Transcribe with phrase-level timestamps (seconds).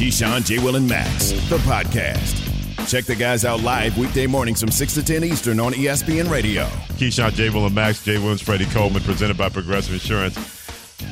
[0.00, 0.58] Keyshawn, J.
[0.60, 2.88] Will, and Max, the podcast.
[2.88, 6.64] Check the guys out live weekday mornings from 6 to 10 Eastern on ESPN Radio.
[6.96, 7.50] Keyshawn, J.
[7.50, 8.16] Will, and Max, J.
[8.16, 10.36] Williams, Freddie Coleman, presented by Progressive Insurance.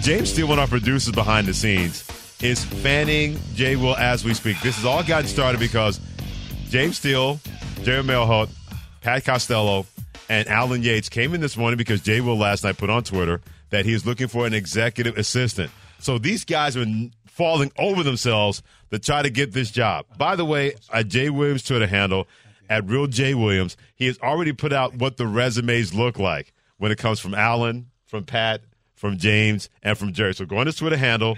[0.00, 2.02] James Steele, one of our producers behind the scenes,
[2.40, 3.76] is fanning J.
[3.76, 4.58] Will as we speak.
[4.62, 6.00] This has all gotten started because
[6.70, 7.40] James Steele,
[7.82, 8.48] Jerry Melholt,
[9.02, 9.84] Pat Costello,
[10.30, 12.22] and Alan Yates came in this morning because J.
[12.22, 15.70] Will last night put on Twitter that he is looking for an executive assistant.
[15.98, 16.86] So these guys are
[17.38, 20.04] falling over themselves to try to get this job.
[20.18, 22.26] By the way, at Jay Williams Twitter handle,
[22.68, 26.90] at Real Jay Williams, he has already put out what the resumes look like when
[26.90, 28.62] it comes from Alan, from Pat,
[28.98, 30.34] from James, and from Jerry.
[30.34, 31.36] So go on his Twitter handle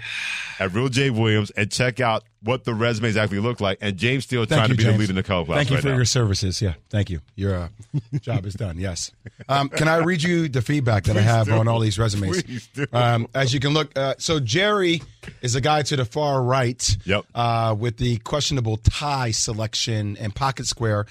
[0.59, 3.77] at Real Jay Williams and check out what the resumes actually look like.
[3.81, 5.69] And James still Thank trying you, to be the lead in the color class Thank
[5.69, 5.95] you right for now.
[5.95, 6.61] your services.
[6.61, 7.21] Yeah, thank you.
[7.35, 7.67] Your uh,
[8.21, 8.79] job is done.
[8.79, 9.11] Yes.
[9.47, 11.53] Um, can I read you the feedback that I have do.
[11.53, 12.43] on all these resumes?
[12.43, 12.87] Please do.
[12.91, 15.01] Um, as you can look, uh, so Jerry
[15.41, 16.97] is a guy to the far right.
[17.05, 17.25] Yep.
[17.35, 21.05] Uh, with the questionable tie selection and pocket square.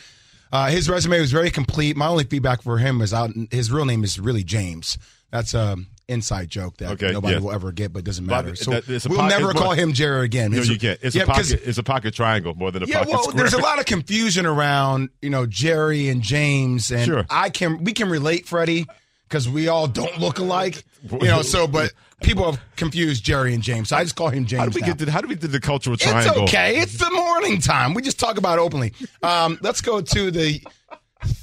[0.53, 1.97] Uh, his resume was very complete.
[1.97, 3.31] My only feedback for him is out.
[3.53, 4.99] His real name is really James.
[5.31, 7.41] That's um inside joke that Okay, nobody yeah.
[7.41, 8.57] will ever get, but doesn't But matter.
[8.57, 10.51] So that- it's we'll pocket- never it's call him Jerry again.
[10.51, 10.99] No, you can't.
[11.03, 11.63] It's yeah, a pocket.
[11.65, 13.37] It's a pocket triangle more than a yeah, pocket well, square.
[13.37, 17.25] there's a lot of confusion around, you know, Jerry and James, and Sure.
[17.31, 18.87] I can we can relate, Freddie,
[19.29, 21.43] because we all don't look alike, you know.
[21.43, 23.89] So, but people have confused Jerry and James.
[23.91, 24.59] So I just call him James.
[24.61, 24.87] How did we now.
[24.89, 26.45] get to how did we to the cultural triangle?
[26.45, 26.79] It's okay.
[26.79, 27.95] It's the morning time.
[27.95, 28.93] We just talk about it openly.
[29.23, 30.61] Um, let's go to the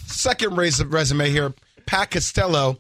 [0.05, 1.53] second res- resume here.
[1.85, 2.77] Pat Costello,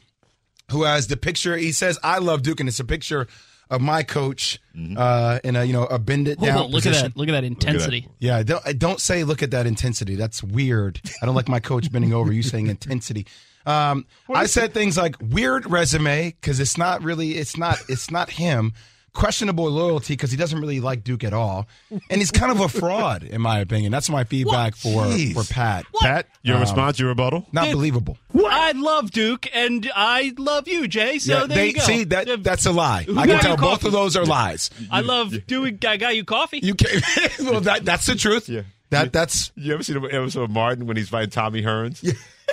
[0.71, 1.55] who has the picture.
[1.57, 3.27] He says, "I love Duke," and it's a picture
[3.69, 4.59] of my coach
[4.95, 7.05] uh, in a you know a bend it Hold down on, look position.
[7.07, 7.19] at that.
[7.19, 8.07] Look at that intensity.
[8.19, 10.15] Yeah, don't don't say look at that intensity.
[10.15, 11.01] That's weird.
[11.21, 12.31] I don't like my coach bending over.
[12.31, 13.27] You saying intensity.
[13.65, 18.29] Um, I said things like weird resume because it's not really it's not it's not
[18.29, 18.73] him.
[19.17, 22.69] Questionable loyalty because he doesn't really like Duke at all, and he's kind of a
[22.69, 23.91] fraud in my opinion.
[23.91, 25.33] That's my feedback for Jeez.
[25.33, 25.85] for Pat.
[25.99, 27.47] Pat, your Um, response, your rebuttal.
[27.51, 28.17] Not believable.
[28.35, 31.17] I love Duke, and I love you, Jay.
[31.17, 31.79] So Yeah, there they you go.
[31.81, 33.03] see that that's a lie.
[33.03, 34.69] Who I can tell both of those are lies.
[34.91, 35.83] I love Duke.
[35.83, 36.59] I got you coffee.
[36.61, 37.03] You can't.
[37.39, 38.47] well, that that's the truth.
[38.47, 38.61] Yeah.
[38.91, 42.07] That that's You ever seen the episode of Martin when he's fighting Tommy Hearns?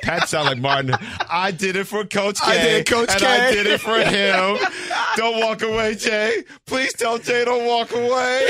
[0.04, 0.94] Pat sound like Martin.
[1.30, 2.46] I did it for Coach K.
[2.52, 3.26] I did Coach and K.
[3.26, 4.58] I did it for him.
[5.16, 6.42] don't walk away, Jay.
[6.66, 8.48] Please tell Jay don't walk away.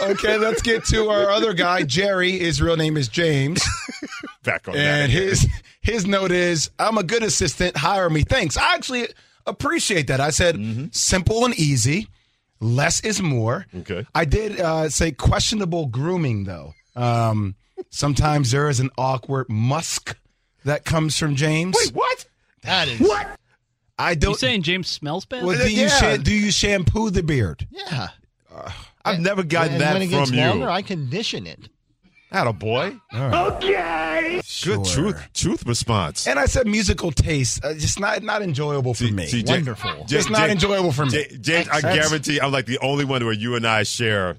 [0.02, 0.36] okay.
[0.38, 2.38] Let's get to our other guy, Jerry.
[2.38, 3.62] His real name is James.
[4.44, 5.10] Back on And that.
[5.10, 5.48] his
[5.80, 7.76] his note is, "I'm a good assistant.
[7.76, 8.22] Hire me.
[8.22, 9.08] Thanks." I actually
[9.46, 10.20] appreciate that.
[10.20, 10.56] I said
[10.94, 12.08] simple and easy.
[12.60, 13.66] Less is more.
[13.74, 14.06] Okay.
[14.14, 16.74] I did uh, say questionable grooming though.
[16.94, 17.54] Um,
[17.90, 20.16] sometimes there is an awkward musk
[20.64, 21.76] that comes from James.
[21.78, 22.24] Wait, what?
[22.62, 23.38] That is what?
[23.98, 24.32] I don't.
[24.32, 25.44] You saying James smells bad?
[25.44, 25.88] well, do you Yeah.
[25.88, 27.66] sha- do you shampoo the beard?
[27.70, 28.08] yeah.
[29.04, 30.44] I've never gotten and that when it gets from you.
[30.46, 31.68] longer, I condition it.
[32.30, 32.96] Not a boy.
[33.12, 34.84] Good Sure.
[34.84, 35.20] truth.
[35.34, 36.26] Truth response.
[36.26, 37.64] And I said musical taste.
[37.64, 39.26] Uh, just not not enjoyable for See- me.
[39.26, 40.04] see, Jay- Wonderful.
[40.06, 41.26] Jay- It's not Jay- enjoyable for me.
[41.40, 44.36] James, I guarantee I'm like the only one where you and I share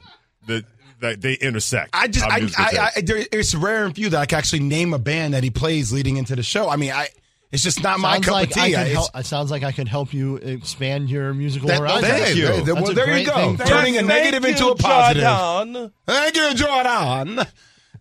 [0.47, 0.63] the
[1.03, 1.91] that they intersect.
[1.93, 2.91] I just, I, I.
[2.97, 5.49] I, there, it's rare and few that I can actually name a band that he
[5.51, 6.69] plays leading into the show.
[6.69, 7.07] I mean, I,
[7.51, 8.71] it's just not my Sounds cup like of I tea.
[8.73, 12.01] can It's- help, it sounds like I can help you expand your musical that- horizon.
[12.09, 12.47] Thank you.
[12.47, 13.55] hey, That's well, there you go.
[13.57, 15.23] Turning a negative into a positive.
[15.23, 15.91] Jordan.
[16.07, 17.39] Thank you, Jordan.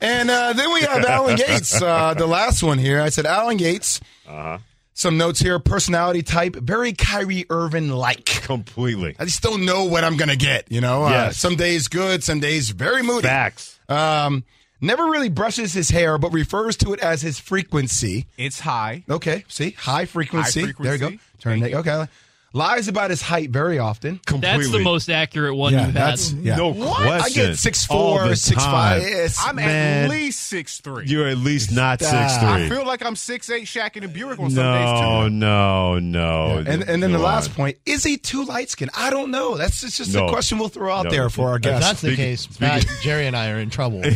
[0.01, 3.01] And uh, then we have Alan Gates, uh, the last one here.
[3.01, 4.01] I said Alan Gates.
[4.27, 4.59] Uh-huh.
[4.95, 5.59] Some notes here.
[5.59, 8.27] Personality type, very Kyrie Irving like.
[8.43, 9.17] completely.
[9.19, 10.71] I just don't know what I'm going to get.
[10.71, 13.27] You know, uh, some days good, some days very moody.
[13.27, 13.79] Facts.
[13.89, 14.45] Um,
[14.81, 18.27] never really brushes his hair, but refers to it as his frequency.
[18.37, 19.05] It's high.
[19.09, 20.67] Okay, see, high frequency.
[20.67, 21.09] High There you go.
[21.41, 21.79] Turn Thank that.
[21.79, 22.07] Okay,
[22.55, 24.21] lies about his height very often.
[24.27, 24.59] Completely.
[24.59, 26.41] That's the most accurate one Yeah, you've that's had.
[26.41, 26.57] yeah.
[26.57, 26.75] No I
[27.19, 27.47] question.
[27.51, 28.35] get six All four, time.
[28.57, 29.03] five.
[29.03, 30.05] It's, I'm Man.
[30.05, 31.07] at least six three.
[31.07, 32.31] You're at least not Stop.
[32.31, 35.25] six I feel like I'm six eight, Shaq in a Buick on some days No,
[35.25, 35.31] too.
[35.31, 36.59] no, no.
[36.67, 37.55] and and then the last on.
[37.57, 38.91] point is he too light skinned?
[38.97, 39.57] I don't know.
[39.57, 40.27] That's just, just No.
[40.27, 41.11] a question we'll throw out No.
[41.11, 41.87] there for our If If guests.
[41.89, 44.03] that's the Speaking- case, Pat, Jerry and I are in trouble.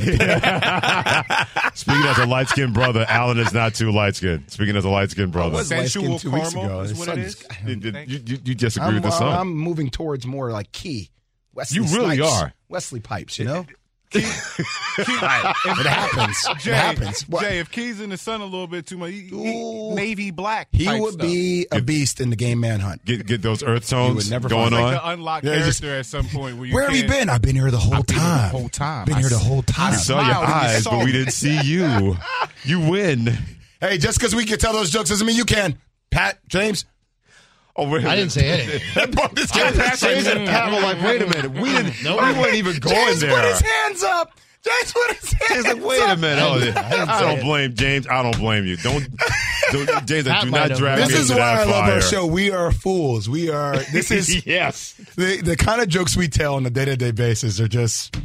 [1.75, 4.51] Speaking as a light skinned brother, Alan is not too light skinned.
[4.51, 5.57] Speaking as a light skinned brother.
[5.57, 6.91] was Sensual light-skinned two weeks caramel ago.
[6.91, 8.23] is what it is- is.
[8.27, 9.33] You, you, you- you disagree I'm, with the uh, song.
[9.35, 11.11] I'm moving towards more like key.
[11.55, 12.33] Wesley You really Snipes.
[12.43, 12.53] are.
[12.69, 13.39] Wesley Pipes.
[13.39, 13.67] You know,
[14.13, 14.23] it
[15.87, 16.47] happens.
[16.63, 17.23] Jay, it happens.
[17.29, 17.43] What?
[17.43, 19.95] Jay, if Keys in the sun a little bit too much, he, he- Ooh.
[19.95, 20.69] navy black.
[20.73, 21.23] he would stuff.
[21.27, 23.05] be a beast in the game manhunt.
[23.05, 24.93] Get get those earth tones would never going find- on.
[24.93, 26.57] like the unlocked Yeah, just- character at some point.
[26.57, 27.29] Where, you Where have you been?
[27.29, 28.51] I've been here the whole I've been here the time.
[28.51, 29.05] whole time.
[29.07, 29.93] Been I here the whole time.
[29.93, 32.17] I saw your smiled you eyes, but we didn't see you.
[32.65, 33.27] You win.
[33.81, 35.79] Hey, just because we can tell those jokes doesn't mean you can.
[36.11, 36.85] Pat, James.
[37.79, 38.81] Oh, wait a I didn't say anything.
[39.35, 41.53] this guy James and Pat were like, wait a minute.
[41.53, 42.03] We didn't.
[42.03, 42.17] No.
[42.17, 43.35] we weren't even going James there.
[43.35, 44.33] put his hands up.
[44.65, 46.17] James put his hands James like, wait up.
[46.19, 46.43] a minute.
[46.43, 47.43] Oh, didn't I don't it.
[47.45, 48.07] blame James.
[48.09, 48.77] I don't blame you.
[48.79, 49.07] Don't,
[49.73, 50.27] don't James.
[50.27, 50.79] Pat do not have.
[50.79, 51.95] drag This me is into why I that love fire.
[51.95, 52.27] our show.
[52.27, 53.29] We are fools.
[53.29, 53.77] We are.
[53.93, 54.95] This is yes.
[55.17, 58.17] the the kind of jokes we tell on a day to day basis are just.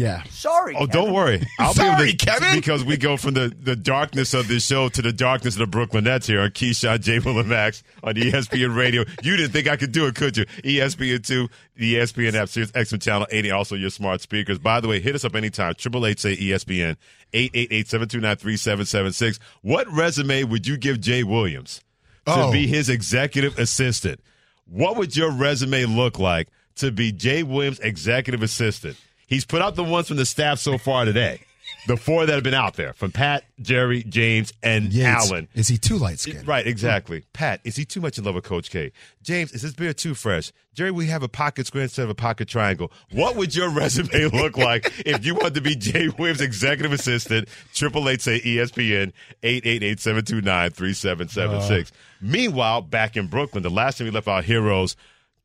[0.00, 0.22] Yeah.
[0.30, 0.74] Sorry.
[0.78, 1.42] Oh, don't worry.
[1.58, 2.54] I'll Sorry, be able to, Kevin.
[2.56, 5.66] because we go from the, the darkness of this show to the darkness of the
[5.66, 7.18] Brooklyn Nets here on Keyshawn J.
[7.18, 9.04] Will and Max on ESPN Radio.
[9.22, 10.46] You didn't think I could do it, could you?
[10.64, 14.58] ESPN two, the ESPN app, Sirius XM channel eighty, also your smart speakers.
[14.58, 15.74] By the way, hit us up anytime.
[15.74, 16.96] Triple eight say ESPN
[17.34, 19.38] eight eight eight seven two nine three seven seven six.
[19.60, 21.82] What resume would you give Jay Williams
[22.24, 22.52] to Oh.
[22.52, 24.20] be his executive assistant?
[24.66, 28.96] What would your resume look like to be Jay Williams' executive assistant?
[29.30, 31.40] He's put out the ones from the staff so far today.
[31.86, 35.30] The four that have been out there from Pat, Jerry, James, and Yates.
[35.30, 35.48] Allen.
[35.54, 36.46] Is he too light skinned?
[36.46, 37.24] Right, exactly.
[37.32, 38.92] Pat, is he too much in love with Coach K?
[39.22, 40.52] James, is this beer too fresh?
[40.74, 42.92] Jerry, we have a pocket square instead of a pocket triangle.
[43.12, 47.48] What would your resume look like if you wanted to be Jay Williams' executive assistant?
[47.72, 49.12] Triple eight say ESPN
[49.42, 51.92] eight eight eight seven two nine three seven seven six.
[51.92, 51.94] Uh.
[52.20, 54.96] Meanwhile, back in Brooklyn, the last time we left our heroes.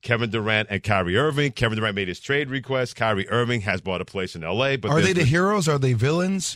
[0.05, 1.51] Kevin Durant and Kyrie Irving.
[1.51, 2.95] Kevin Durant made his trade request.
[2.95, 4.77] Kyrie Irving has bought a place in L.A.
[4.77, 5.67] But Are they the been- heroes?
[5.67, 6.55] Are they villains?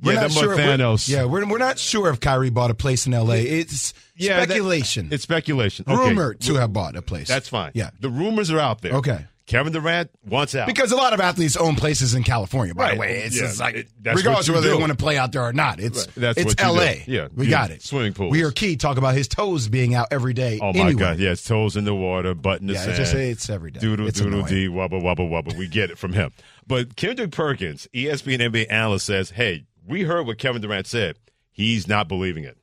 [0.00, 1.08] Yeah, they're more We're- Thanos.
[1.08, 3.42] yeah, we're, we're not sure if Kyrie bought a place in L.A.
[3.42, 5.08] It's Yeah, that- speculation.
[5.10, 5.84] it's speculation.
[5.88, 6.08] Okay.
[6.10, 7.28] rumored to have bought a place.
[7.28, 7.72] That's fine.
[7.74, 7.90] Yeah.
[8.00, 8.92] The rumors are out there.
[8.94, 9.24] Okay.
[9.46, 10.66] Kevin Durant wants out.
[10.66, 12.94] Because a lot of athletes own places in California, by Right.
[12.94, 13.16] the way.
[13.24, 14.74] It's Yeah, just like, it- that's regardless of whether do.
[14.74, 16.14] they want to play out there or not, it's Right.
[16.16, 16.94] That's it's what LA.
[17.04, 17.12] do.
[17.12, 17.28] Yeah.
[17.34, 17.80] we You- got it.
[17.82, 18.28] swimming pool.
[18.28, 18.76] We are key.
[18.76, 20.58] Talk about his toes being out every day.
[20.60, 20.94] Oh my anyway.
[21.00, 21.18] God!
[21.20, 22.90] Yeah, it's toes in the water, butt in the Yeah, sand.
[22.90, 23.78] it's just it's every day.
[23.78, 24.52] Doodle It's doodle annoying.
[24.52, 25.56] dee wubba wubba wubba.
[25.56, 26.32] We get it from him.
[26.66, 31.16] But Kendrick Perkins, ESPN NBA analyst, says, "Hey, we heard what Kevin Durant said.
[31.52, 32.58] He's not believing it."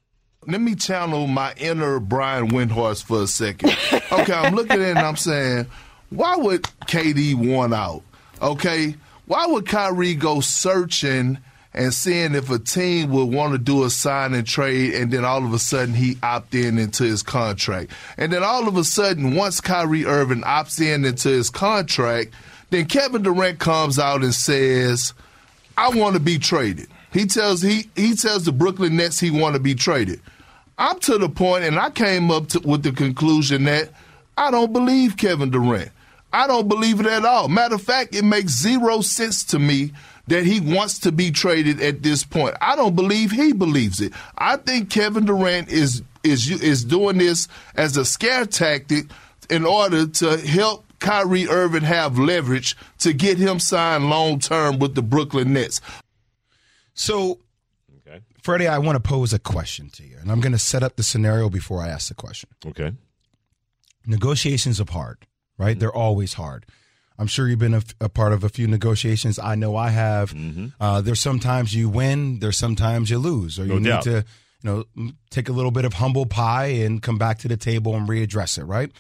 [0.45, 3.77] Let me channel my inner Brian Windhorst for a second.
[4.11, 5.67] Okay, I'm looking at it and I'm saying,
[6.15, 8.03] why would KD want out?
[8.41, 8.95] Okay,
[9.25, 11.37] why would Kyrie go searching
[11.73, 15.25] and seeing if a team would want to do a sign and trade, and then
[15.25, 18.83] all of a sudden he opt in into his contract, and then all of a
[18.83, 22.33] sudden once Kyrie Irving opts in into his contract,
[22.69, 25.13] then Kevin Durant comes out and says,
[25.77, 29.55] "I want to be traded." He tells he he tells the Brooklyn Nets he want
[29.55, 30.21] to be traded.
[30.77, 33.89] I'm to the point, and I came up to, with the conclusion that
[34.37, 35.91] I don't believe Kevin Durant.
[36.33, 37.47] I don't believe it at all.
[37.47, 39.91] Matter of fact, it makes zero sense to me
[40.27, 42.55] that he wants to be traded at this point.
[42.59, 44.13] I don't believe he believes it.
[44.37, 49.05] I think Kevin Durant is is is doing this as a scare tactic
[49.49, 54.95] in order to help Kyrie Irving have leverage to get him signed long term with
[54.95, 55.81] the Brooklyn Nets.
[56.93, 57.39] So,
[58.07, 58.21] Okay.
[58.41, 60.95] Freddie, I want to pose a question to you, and I'm going to set up
[60.95, 62.49] the scenario before I ask the question.
[62.65, 62.93] Okay.
[64.05, 64.85] Negotiations are
[65.57, 65.77] right?
[65.77, 66.65] They're always hard.
[67.17, 69.37] I'm sure you've been a, a part of a few negotiations.
[69.37, 70.33] I know I have.
[70.79, 72.39] Uh, there's sometimes you win.
[72.39, 74.03] There's sometimes you lose, or No you need doubt.
[74.03, 74.25] to,
[74.63, 77.95] you know, take a little bit of humble pie and come back to the table
[77.95, 78.91] and readdress it, right?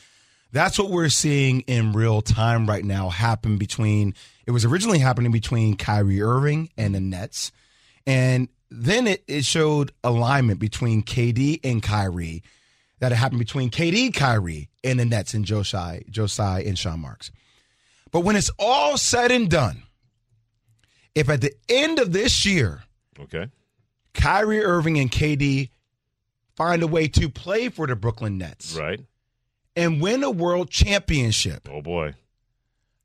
[0.51, 4.13] That's what we're seeing in real time right now happen between.
[4.45, 7.51] It was originally happening between Kyrie Irving and the Nets,
[8.05, 12.43] and then it, it showed alignment between KD and Kyrie
[13.03, 17.01] that it happened between KD, Kyrie, and the Nets and Joe Tsai, Josiah and Sean
[17.01, 17.31] Marks.
[18.13, 19.83] But when it's all said and done,
[21.13, 22.83] if at the end of this year,
[23.19, 23.47] Okay.
[24.13, 25.69] Kyrie Irving and KD
[26.55, 29.01] find a way to play for the Brooklyn Nets Right.
[29.75, 32.13] and win a world championship, Oh boy.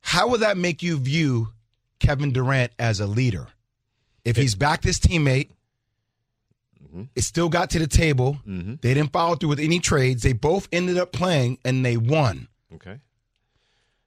[0.00, 1.48] how would that make you view
[1.98, 3.48] Kevin Durant as a leader?
[4.24, 5.50] If he's backed his teammate,
[6.88, 7.02] Mm-hmm.
[7.14, 8.38] it still got to the table.
[8.46, 8.76] Mm-hmm.
[8.80, 10.22] They didn't follow through with any trades.
[10.22, 12.48] They both ended up playing and they won.
[12.74, 12.98] Okay.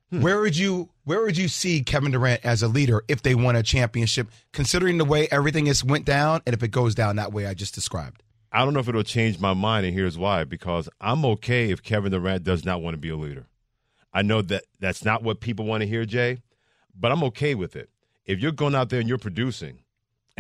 [0.10, 0.18] Hmm.
[0.18, 0.24] Hmm.
[0.24, 3.56] Where would you where would you see Kevin Durant as a leader if they won
[3.56, 7.32] a championship, considering the way everything has went down and if it goes down that
[7.32, 8.24] way I just described?
[8.52, 10.44] I don't know if it'll change my mind, and here's why.
[10.44, 13.46] Because I'm okay if Kevin Durant does not want to be a leader.
[14.14, 16.40] I know that that's not what people want to hear, Jay,
[16.94, 17.90] but I'm okay with it.
[18.26, 19.80] If you're going out there and you're producing,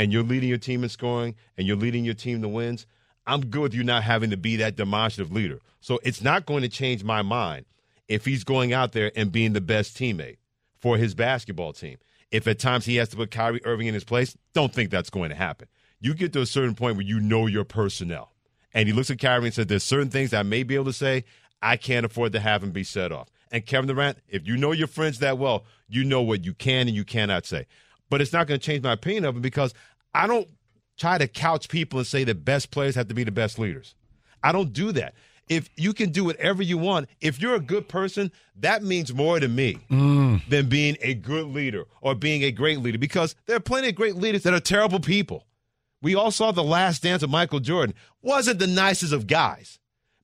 [0.01, 2.87] and you're leading your team in scoring, and you're leading your team to wins,
[3.27, 5.59] I'm good with you not having to be that demonstrative leader.
[5.79, 7.65] So it's not going to change my mind
[8.07, 10.37] if he's going out there and being the best teammate.
[10.79, 11.99] for his basketball team.
[12.31, 15.11] If at times he has to put Kyrie Irving in his place, don't think that's
[15.11, 15.67] going to happen.
[15.99, 18.33] You get to a certain point where you know your personnel.
[18.73, 20.93] And he looks at Kyrie and said, There's certain things I may be able to
[20.93, 21.25] say,
[21.61, 23.29] I can't afford to have him be set off.
[23.51, 26.87] And Kevin Durant, if you know your friends that well, you know what you can
[26.87, 27.67] and you cannot say.
[28.11, 29.73] But it's not going to change my opinion of him because
[30.13, 30.47] I don't
[30.97, 33.95] try to couch people and say the best players have to be the best leaders.
[34.43, 35.13] I don't do that.
[35.49, 39.39] If you can do whatever you want, if you're a good person, that means more
[39.39, 40.47] to me mm.
[40.47, 43.95] than being a good leader or being a great leader because there are plenty of
[43.95, 45.45] great leaders that are terrible people.
[46.01, 47.95] We all saw the last dance of Michael Jordan.
[48.21, 49.79] Wasn't the nicest of guys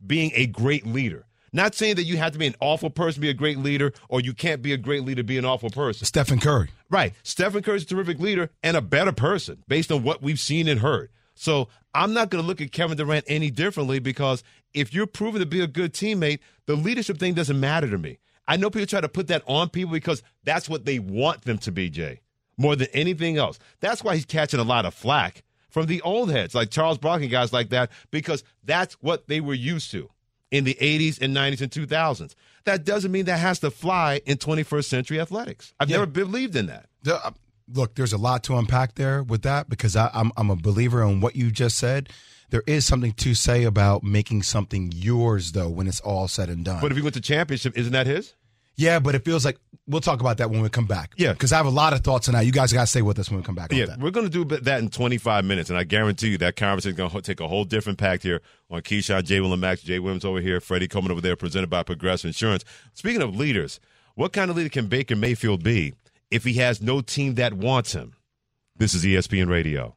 [0.06, 1.27] being a great leader.
[1.58, 3.92] Not saying that you have to be an awful person to be a great leader,
[4.10, 6.06] or you can't be a great leader to be an awful person.
[6.06, 6.70] Stephen Curry.
[6.92, 7.16] Right.
[7.24, 10.82] Stephen Curry's a terrific leader and a better person based on what we've seen and
[10.82, 11.10] heard.
[11.34, 14.44] So I'm not going to look at Kevin Durant any differently because
[14.76, 18.20] if you're proven to be a good teammate, the leadership thing doesn't matter to me.
[18.48, 21.58] I know people try to put that on people because that's what they want them
[21.58, 22.22] to be, Jay,
[22.60, 23.58] more than anything else.
[23.80, 27.30] That's why he's catching a lot of flack from the old heads like Charles Barkley,
[27.30, 30.12] guys like that, because that's what they were used to
[30.52, 32.34] in the 80s and 90s and 2000s.
[32.66, 35.74] That doesn't mean that has to fly in 21st century athletics.
[35.80, 35.98] I've Yeah.
[35.98, 36.88] never believed in that.
[37.04, 37.32] The- uh,
[37.74, 41.02] look, there's a lot to unpack there with that because I, I'm I'm a believer
[41.04, 42.10] in what you just said.
[42.50, 46.64] There is something to say about making something yours though when it's all said and
[46.64, 46.80] done.
[46.82, 48.34] But if he went to championship, isn't that his?
[48.78, 49.58] Yeah, but it feels like
[49.88, 51.14] we'll talk about that when we come back.
[51.18, 51.34] Yeah.
[51.34, 52.46] because I have a lot of thoughts on that.
[52.46, 53.74] You guys got to stay with us when we come back.
[53.74, 54.00] Yeah, that.
[54.00, 56.98] we're going to do that in 25 minutes, and I guarantee you that conversation is
[56.98, 59.42] going to take a whole different pact here on Keyshawn, J.
[59.42, 59.82] Will, and Max.
[59.82, 62.64] Jay Williams over here, Freddie coming over there, presented by Progressive Insurance.
[62.94, 63.80] Speaking of leaders,
[64.16, 65.94] what kind of leader can Baker Mayfield be
[66.30, 68.14] if he has no team that wants him?
[68.76, 69.97] This is ESPN Radio.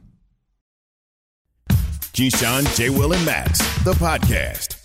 [2.13, 2.89] Keyshawn, J.
[2.89, 4.80] Will, and Max, the podcast.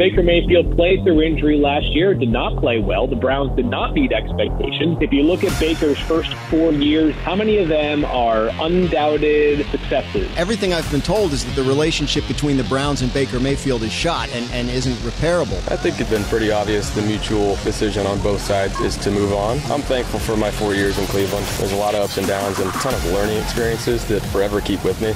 [0.00, 3.06] Baker Mayfield played through injury last year, did not play well.
[3.06, 4.96] The Browns did not meet expectations.
[5.02, 10.26] If you look at Baker's first four years, how many of them are undoubted successes?
[10.38, 13.92] Everything I've been told is that the relationship between the Browns and Baker Mayfield is
[13.92, 15.58] shot and, and isn't repairable.
[15.70, 19.34] I think it's been pretty obvious the mutual decision on both sides is to move
[19.34, 19.58] on.
[19.70, 21.44] I'm thankful for my four years in Cleveland.
[21.58, 24.62] There's a lot of ups and downs and a ton of learning experiences that forever
[24.62, 25.12] keep with me.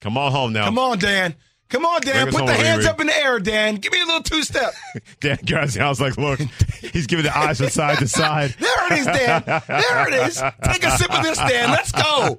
[0.00, 0.64] Come on home now.
[0.64, 1.34] Come on, Dan.
[1.70, 2.30] Come on, Dan.
[2.30, 3.76] Put the hands up in the air, Dan.
[3.76, 4.72] Give me a little two step.
[5.20, 6.40] Dan Graziano's like, look,
[6.80, 8.54] he's giving the eyes from side to side.
[8.58, 9.42] There it is, Dan.
[9.46, 10.42] There it is.
[10.64, 11.70] Take a sip of this, Dan.
[11.70, 12.38] Let's go.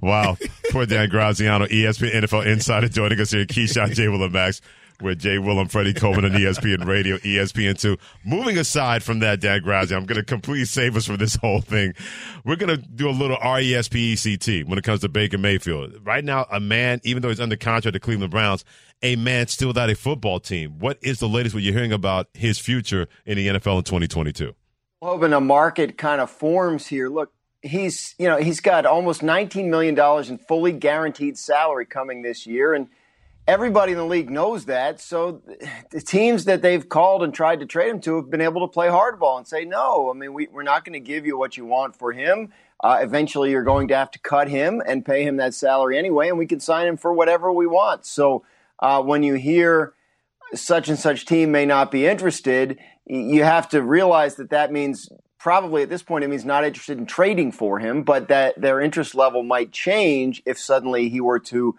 [0.00, 0.36] Wow.
[0.70, 3.46] Poor Dan Graziano, ESPN NFL Insider, joining us here.
[3.46, 4.08] Keyshawn J.
[4.08, 4.60] Will and Max
[5.04, 7.98] with Jay Willem, Freddie Coleman E ESPN Radio, ESPN2.
[8.24, 11.60] Moving aside from that, Dan Graziano, I'm going to completely save us from this whole
[11.60, 11.94] thing.
[12.44, 15.94] We're going to do a little E RESPECT when it comes to Baker Mayfield.
[16.04, 18.64] Right now, a man, even though he's under contract to Cleveland Browns,
[19.02, 20.78] a man still without a football team.
[20.78, 24.54] What is the latest what you're hearing about his future in the NFL in 2022?
[25.04, 27.08] hoping a market kind of forms here.
[27.08, 27.32] Look,
[27.62, 32.46] he's you know he's got almost 19 million dollars in fully guaranteed salary coming this
[32.46, 32.88] year, and
[33.46, 35.00] everybody in the league knows that.
[35.00, 35.42] So
[35.90, 38.72] the teams that they've called and tried to trade him to have been able to
[38.72, 40.10] play hardball and say no.
[40.10, 42.52] I mean, we, we're not going to give you what you want for him.
[42.82, 46.28] Uh, eventually, you're going to have to cut him and pay him that salary anyway,
[46.28, 48.04] and we can sign him for whatever we want.
[48.04, 48.44] So
[48.78, 49.94] uh, when you hear
[50.54, 55.08] such and such team may not be interested, you have to realize that that means
[55.38, 58.80] probably at this point it means not interested in trading for him, but that their
[58.80, 61.78] interest level might change if suddenly he were to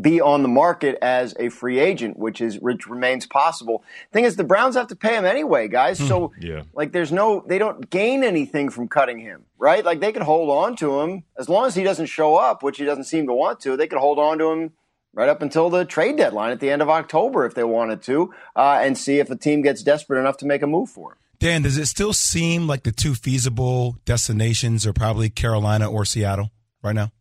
[0.00, 3.82] be on the market as a free agent, which is which remains possible.
[4.12, 5.98] Thing is, the Browns have to pay him anyway, guys.
[5.98, 6.62] So Yeah.
[6.74, 9.84] like, there's no they don't gain anything from cutting him, right?
[9.84, 12.76] Like they could hold on to him as long as he doesn't show up, which
[12.78, 13.76] he doesn't seem to want to.
[13.76, 14.72] They could hold on to him
[15.14, 18.34] right up until the trade deadline at the end of October if they wanted to,
[18.54, 21.18] uh, and see if a team gets desperate enough to make a move for him.
[21.38, 26.50] Dan, does it still seem like the two feasible destinations are probably Carolina or Seattle
[26.82, 27.12] right now?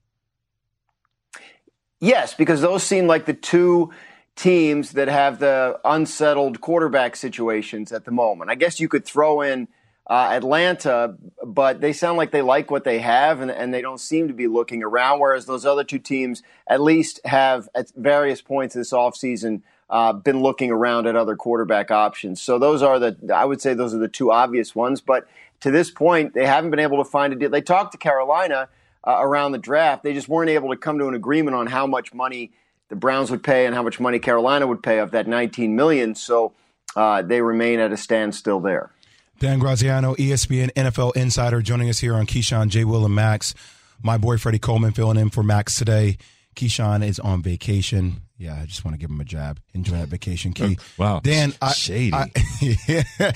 [1.99, 3.91] Yes, because those seem like the two
[4.35, 8.51] teams that have the unsettled quarterback situations at the moment.
[8.51, 9.67] I guess you could throw in
[10.07, 13.99] uh, Atlanta, but they sound like they like what they have and, and they don't
[13.99, 18.41] seem to be looking around, whereas those other two teams at least have at various
[18.41, 22.41] points this offseason uh, been looking around at other quarterback options.
[22.41, 25.27] So those are the, I would say those are the two obvious ones, but
[25.61, 27.49] to this point, they haven't been able to find a deal.
[27.49, 28.67] They talked to Carolina
[29.05, 30.03] uh, around the draft.
[30.03, 32.51] They just weren't able to come to an agreement on how much money
[32.89, 36.15] the Browns would pay and how much money Carolina would pay of that 19 million.
[36.15, 36.53] So
[36.95, 38.91] uh, they remain at a standstill there.
[39.39, 42.85] Dan Graziano, ESPN NFL Insider, joining us here on Keyshawn, J.
[42.85, 43.53] Will, and Max.
[44.01, 46.17] My boy Freddie Coleman filling in for Max today.
[46.55, 48.21] Keyshawn is on vacation.
[48.37, 49.59] Yeah, I just want to give him a jab.
[49.73, 50.77] Enjoy that vacation, Key.
[50.97, 51.53] Wow, Dan.
[51.61, 52.13] I, shady.
[52.13, 52.31] I,
[52.61, 53.31] yeah.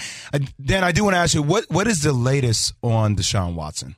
[0.63, 3.95] Dan, I do want to ask you what what is the latest on Deshaun Watson?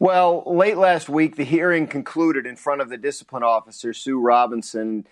[0.00, 5.06] Well, late last week, the hearing concluded in front of the discipline officer, Sue Robinson.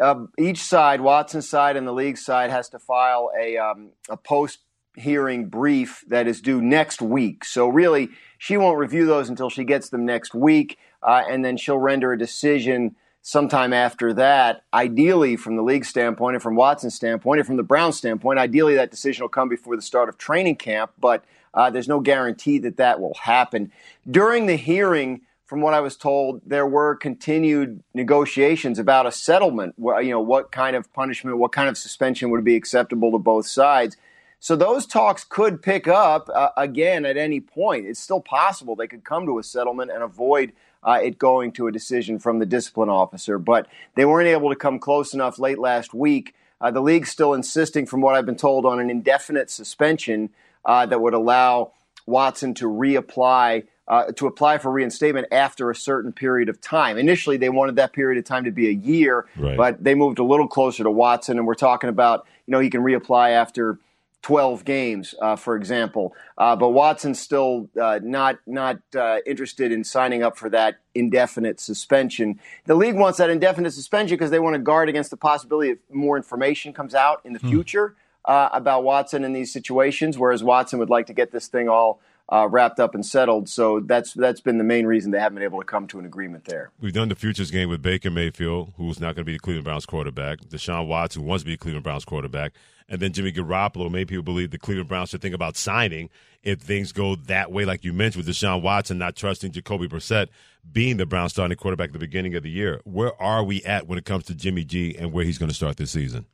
[0.00, 4.16] Uh, each side, Watson's side and the league side, has to file a, um, a
[4.16, 4.60] post
[4.96, 7.44] hearing brief that is due next week.
[7.44, 8.08] So, really,
[8.38, 12.12] she won't review those until she gets them next week, uh, and then she'll render
[12.12, 14.64] a decision sometime after that.
[14.72, 18.74] Ideally, from the league standpoint, and from Watson's standpoint, and from the Browns standpoint, ideally
[18.76, 21.22] that decision will come before the start of training camp, but
[21.54, 23.72] uh, there's no guarantee that that will happen.
[24.10, 29.74] During the hearing, from what I was told, there were continued negotiations about a settlement.
[29.78, 33.46] You know, what kind of punishment, what kind of suspension would be acceptable to both
[33.46, 33.96] sides.
[34.40, 37.86] So those talks could pick up uh, again at any point.
[37.86, 41.66] It's still possible they could come to a settlement and avoid uh, it going to
[41.66, 43.38] a decision from the discipline officer.
[43.38, 46.34] But they weren't able to come close enough late last week.
[46.60, 50.30] Uh, the league's still insisting, from what I've been told, on an indefinite suspension
[50.64, 51.72] uh, that would allow
[52.06, 53.64] Watson to reapply.
[53.88, 56.96] Uh, to apply for reinstatement after a certain period of time.
[56.96, 59.56] Initially, they wanted that period of time to be a year, Right.
[59.56, 62.70] but they moved a little closer to Watson, and we're talking about you know he
[62.70, 63.80] can reapply after
[64.22, 66.14] 12 games, uh, for example.
[66.38, 71.58] Uh, but Watson's still uh, not not uh, interested in signing up for that indefinite
[71.58, 72.38] suspension.
[72.66, 75.78] The league wants that indefinite suspension because they want to guard against the possibility of
[75.90, 80.18] more information comes out in the future uh, about Watson in these situations.
[80.18, 82.00] Whereas Watson would like to get this thing all
[82.32, 83.48] uh, wrapped up and settled.
[83.48, 86.06] So that's that's been the main reason they haven't been able to come to an
[86.06, 86.70] agreement there.
[86.80, 89.64] We've done the futures game with Baker Mayfield, who's not going to be the Cleveland
[89.64, 92.52] Browns quarterback, Deshaun Watts, who wants to be the Cleveland Browns quarterback,
[92.88, 93.90] and then Jimmy Garoppolo.
[93.90, 96.08] Many people believe the Cleveland Browns should think about signing
[96.42, 100.28] if things go that way, like you mentioned with Deshaun Watson not trusting Jacoby Brissett
[100.72, 102.80] being the Browns starting quarterback at the beginning of the year.
[102.84, 105.54] Where are we at when it comes to Jimmy G and where he's going to
[105.54, 106.26] start this season?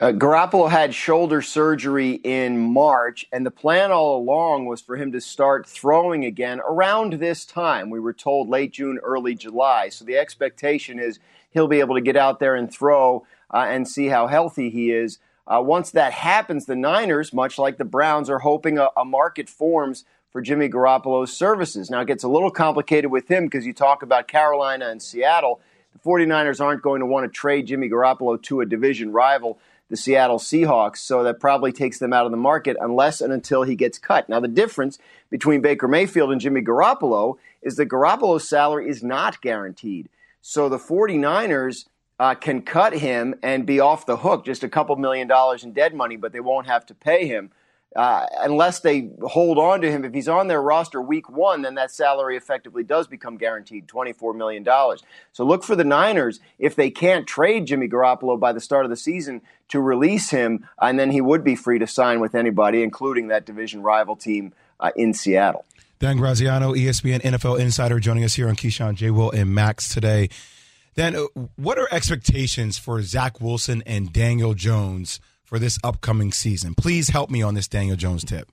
[0.00, 5.12] Uh, Garoppolo had shoulder surgery in March, and the plan all along was for him
[5.12, 7.88] to start throwing again around this time.
[7.88, 9.90] We were told late June, early July.
[9.90, 13.86] So the expectation is he'll be able to get out there and throw uh, and
[13.86, 15.20] see how healthy he is.
[15.46, 19.48] Uh, once that happens, the Niners, much like the Browns, are hoping a, a market
[19.48, 21.90] forms for Jimmy Garoppolo's services.
[21.90, 25.60] Now, it gets a little complicated with him because you talk about Carolina and Seattle.
[25.92, 29.58] The 49ers aren't going to want to trade Jimmy Garoppolo to a division rival
[29.92, 33.62] the Seattle Seahawks, so that probably takes them out of the market unless and until
[33.62, 34.26] he gets cut.
[34.26, 39.42] Now, the difference between Baker Mayfield and Jimmy Garoppolo is that Garoppolo's salary is not
[39.42, 40.08] guaranteed.
[40.40, 41.84] So the 49ers
[42.18, 45.74] uh, can cut him and be off the hook, just a couple million dollars in
[45.74, 47.50] dead money, but they won't have to pay him.
[47.94, 51.74] Uh, unless they hold on to him, if he's on their roster week one, then
[51.74, 54.66] that salary effectively does become guaranteed $24 million.
[55.32, 58.90] So look for the Niners if they can't trade Jimmy Garoppolo by the start of
[58.90, 62.82] the season to release him, and then he would be free to sign with anybody,
[62.82, 65.64] including that division rival team uh, in Seattle.
[65.98, 69.10] Dan Graziano, ESPN NFL Insider, joining us here on Keyshawn, J.
[69.10, 70.28] Will, and Max today.
[70.94, 71.26] Dan, uh,
[71.56, 75.20] what are expectations for Zach Wilson and Daniel Jones
[75.52, 76.74] for this upcoming season?
[76.74, 78.50] Please help me on this Daniel Jones tip.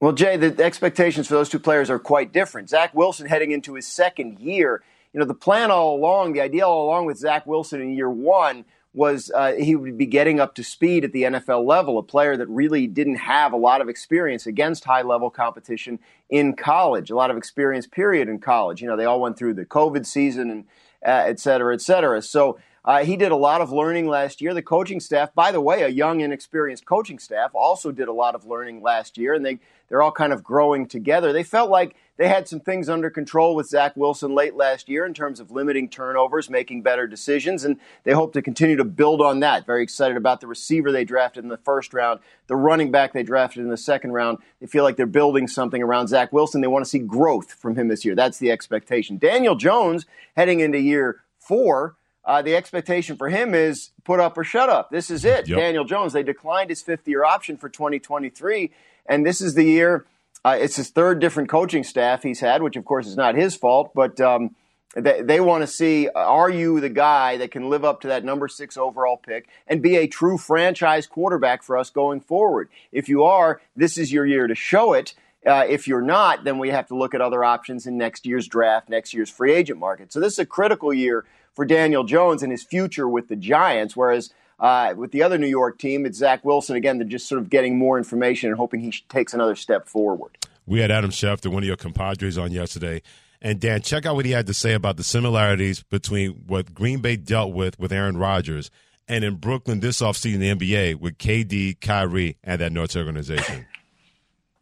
[0.00, 2.70] Well, Jay, the expectations for those two players are quite different.
[2.70, 6.66] Zach Wilson heading into his second year, you know, the plan all along, the idea
[6.66, 8.64] all along with Zach Wilson in year one
[8.94, 12.34] was uh, he would be getting up to speed at the NFL level, a player
[12.34, 15.98] that really didn't have a lot of experience against high level competition
[16.30, 18.80] in college, a lot of experience, period, in college.
[18.80, 20.64] You know, they all went through the COVID season and
[21.04, 22.22] uh, et cetera, et cetera.
[22.22, 24.54] So uh, he did a lot of learning last year.
[24.54, 28.36] The coaching staff, by the way, a young, inexperienced coaching staff, also did a lot
[28.36, 31.32] of learning last year, and they, they're all kind of growing together.
[31.32, 35.04] They felt like they had some things under control with Zach Wilson late last year
[35.04, 39.20] in terms of limiting turnovers, making better decisions, and they hope to continue to build
[39.20, 39.66] on that.
[39.66, 43.24] Very excited about the receiver they drafted in the first round, the running back they
[43.24, 44.38] drafted in the second round.
[44.60, 46.60] They feel like they're building something around Zach Wilson.
[46.60, 48.14] They want to see growth from him this year.
[48.14, 49.18] That's the expectation.
[49.18, 51.96] Daniel Jones, heading into year four,
[52.26, 54.90] uh, the expectation for him is put up or shut up.
[54.90, 55.48] This is it.
[55.48, 55.58] Yep.
[55.58, 58.72] Daniel Jones, they declined his fifth year option for 2023,
[59.06, 60.06] and this is the year.
[60.44, 63.56] Uh, it's his third different coaching staff he's had, which of course is not his
[63.56, 64.54] fault, but um,
[64.94, 68.24] they, they want to see are you the guy that can live up to that
[68.24, 72.68] number six overall pick and be a true franchise quarterback for us going forward?
[72.90, 75.14] If you are, this is your year to show it.
[75.44, 78.48] Uh, if you're not, then we have to look at other options in next year's
[78.48, 80.12] draft, next year's free agent market.
[80.12, 81.24] So this is a critical year
[81.56, 83.96] for Daniel Jones and his future with the Giants.
[83.96, 86.98] Whereas uh, with the other New York team, it's Zach Wilson again.
[86.98, 90.38] They're just sort of getting more information and hoping he takes another step forward.
[90.66, 93.02] We had Adam Schefter, one of your compadres, on yesterday.
[93.40, 97.00] And Dan, check out what he had to say about the similarities between what Green
[97.00, 98.70] Bay dealt with with Aaron Rodgers
[99.08, 103.66] and in Brooklyn this offseason in the NBA with KD, Kyrie, and that North organization.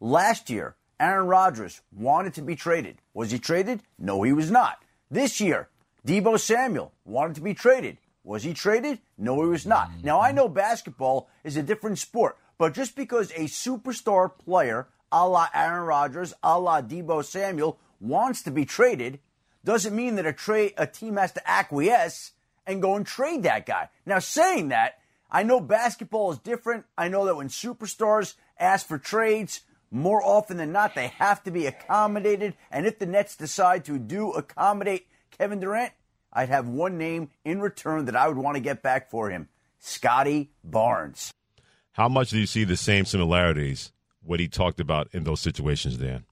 [0.00, 2.98] Last year, Aaron Rodgers wanted to be traded.
[3.14, 3.80] Was he traded?
[3.98, 4.83] No, he was not.
[5.11, 5.68] This year,
[6.07, 7.99] Deebo Samuel wanted to be traded.
[8.25, 9.01] Was he traded?
[9.17, 9.90] No, he was not.
[10.03, 15.29] Now, I know basketball is a different sport, but just because a superstar player a
[15.29, 19.21] la Aaron Rodgers, a la Deebo Samuel wants to be traded,
[19.64, 22.33] doesn't mean that a trade a team has to acquiesce
[22.67, 23.88] and go and trade that guy.
[24.05, 24.99] Now, saying that,
[25.31, 26.85] I know basketball is different.
[26.99, 31.51] I know that when superstars ask for trades, more often than not, they have to
[31.51, 32.55] be accommodated.
[32.71, 35.07] And if the Nets decide to do accommodate
[35.38, 35.92] Kevin Durant,
[36.33, 39.49] I'd have one name in return that I would want to get back for him
[39.79, 41.33] Scottie Barnes.
[41.92, 43.92] How much do you see the same similarities,
[44.23, 46.25] what he talked about in those situations, Dan?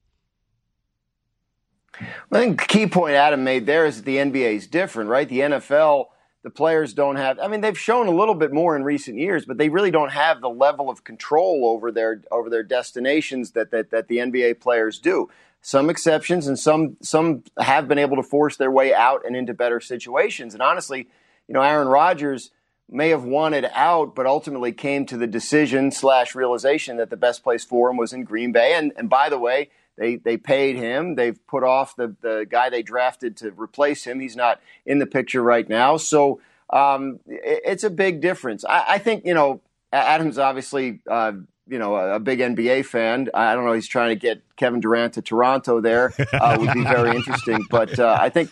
[2.01, 5.29] I think the key point Adam made there is that the NBA is different, right?
[5.29, 6.07] The NFL,
[6.43, 7.39] the players don't have.
[7.39, 10.11] I mean, they've shown a little bit more in recent years, but they really don't
[10.11, 14.61] have the level of control over their over their destinations that that, that the NBA
[14.61, 15.29] players do.
[15.65, 19.55] Some exceptions, and some some have been able to force their way out and into
[19.55, 20.55] better situations.
[20.55, 21.07] And honestly,
[21.47, 22.51] you know, Aaron Rodgers
[22.91, 27.45] may have wanted out, but ultimately came to the decision slash realization that the best
[27.45, 28.75] place for him was in Green Bay.
[28.75, 31.15] And and by the way, they they paid him.
[31.15, 34.19] They've put off the the guy they drafted to replace him.
[34.19, 35.97] He's not in the picture right now.
[35.97, 38.65] So um, it, it's a big difference.
[38.65, 39.61] I, I, think you know
[39.93, 41.03] Adams obviously.
[41.09, 41.33] Uh,
[41.67, 43.29] you know, a, a, big NBA fan.
[43.35, 43.73] I don't know.
[43.73, 45.81] He's trying to get Kevin Durant to Toronto.
[45.81, 47.65] There uh, would be very interesting.
[47.71, 48.51] But uh, I think,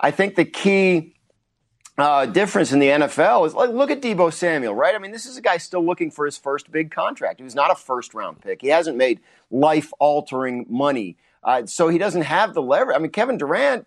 [0.00, 1.14] I think the key
[1.96, 4.94] uh, difference in the NFL is like look at Deebo Samuel, right?
[4.94, 7.38] I mean, this is a guy still looking for his first big contract.
[7.38, 8.60] He was not a first round pick.
[8.62, 12.96] He hasn't made life altering money, uh, so he doesn't have the leverage.
[12.96, 13.86] I mean, Kevin Durant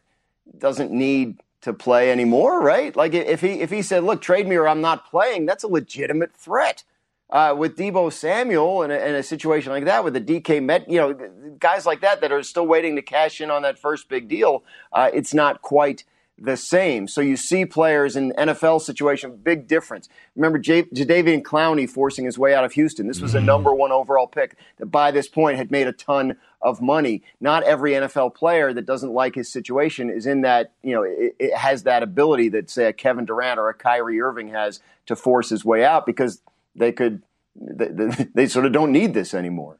[0.57, 2.95] doesn't need to play anymore, right?
[2.95, 5.67] Like if he if he said, "Look, trade me or I'm not playing," that's a
[5.67, 6.83] legitimate threat.
[7.29, 10.89] Uh, with Deebo Samuel in a, in a, situation like that, with the DK Met,
[10.89, 11.13] you know,
[11.59, 14.63] guys like that that are still waiting to cash in on that first big deal,
[14.93, 16.05] uh, it's not quite
[16.39, 17.07] the same.
[17.07, 20.07] So you see players in NFL situation, big difference.
[20.35, 23.07] Remember J- Jadeveon Clowney forcing his way out of Houston.
[23.07, 26.37] This was a number one overall pick that by this point had made a ton
[26.61, 27.23] of money.
[27.41, 31.35] Not every NFL player that doesn't like his situation is in that, you know, it,
[31.39, 35.15] it has that ability that say a Kevin Durant or a Kyrie Irving has to
[35.15, 36.41] force his way out because–
[36.77, 37.23] they could
[37.55, 39.79] they, they, they, sort of don't need this anymore.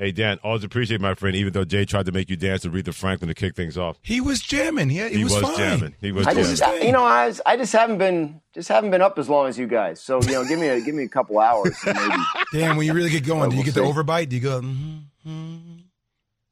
[0.00, 1.34] Hey Dan, always appreciate my friend.
[1.34, 3.98] Even though Jay tried to make you dance to Aretha Franklin to kick things off,
[4.00, 4.90] he was jamming.
[4.90, 5.56] He, he, he was, was fine.
[5.56, 5.94] jamming.
[6.00, 6.24] He was.
[6.24, 6.50] I jamming.
[6.54, 9.48] just, you know, I, was, I just haven't been just haven't been up as long
[9.48, 10.00] as you guys.
[10.00, 11.76] So you know, give me a give me a couple hours.
[11.84, 11.98] Maybe.
[12.52, 13.80] Dan, when you really get going, do you get see.
[13.80, 14.28] the overbite?
[14.28, 14.60] Do you go?
[14.60, 15.78] Mm-hmm,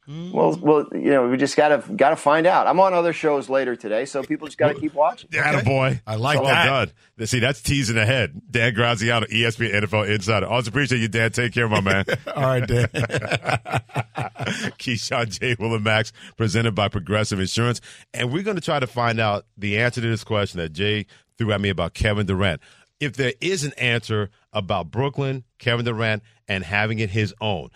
[0.08, 0.60] Well, mm.
[0.60, 2.66] well, you know, we just gotta gotta find out.
[2.66, 5.30] I'm on other shows later today, so people just gotta keep watching.
[5.32, 6.00] Yeah, boy.
[6.06, 6.68] I like well that.
[6.68, 7.26] Oh, done.
[7.26, 8.40] See, that's teasing ahead.
[8.50, 10.46] Dan Graziano, ESPN NFL Insider.
[10.46, 11.32] Always appreciate you, Dan.
[11.32, 12.04] Take care, my man.
[12.36, 12.88] All right, Dan.
[14.78, 15.56] Keyshawn J.
[15.58, 17.80] Will and Max, presented by Progressive Insurance.
[18.14, 21.06] And we're going to try to find out the answer to this question that Jay
[21.36, 22.60] threw at me about Kevin Durant.
[23.00, 27.70] If there is an answer about Brooklyn, Kevin Durant, and having it his own.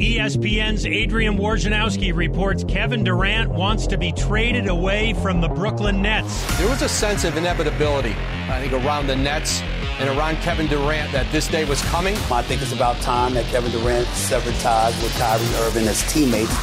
[0.00, 6.56] ESPN's Adrian Wojnarowski reports Kevin Durant wants to be traded away from the Brooklyn Nets.
[6.56, 8.14] There was a sense of inevitability,
[8.48, 9.60] I think, around the Nets
[9.98, 12.16] and around Kevin Durant that this day was coming.
[12.32, 16.56] I think it's about time that Kevin Durant severed ties with Kyrie Irving as teammates.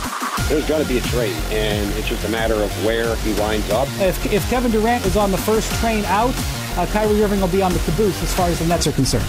[0.49, 3.69] There's going to be a trade, and it's just a matter of where he winds
[3.69, 3.87] up.
[3.99, 6.33] If, if Kevin Durant is on the first train out,
[6.75, 9.27] uh, Kyrie Irving will be on the caboose as far as the Nets are concerned.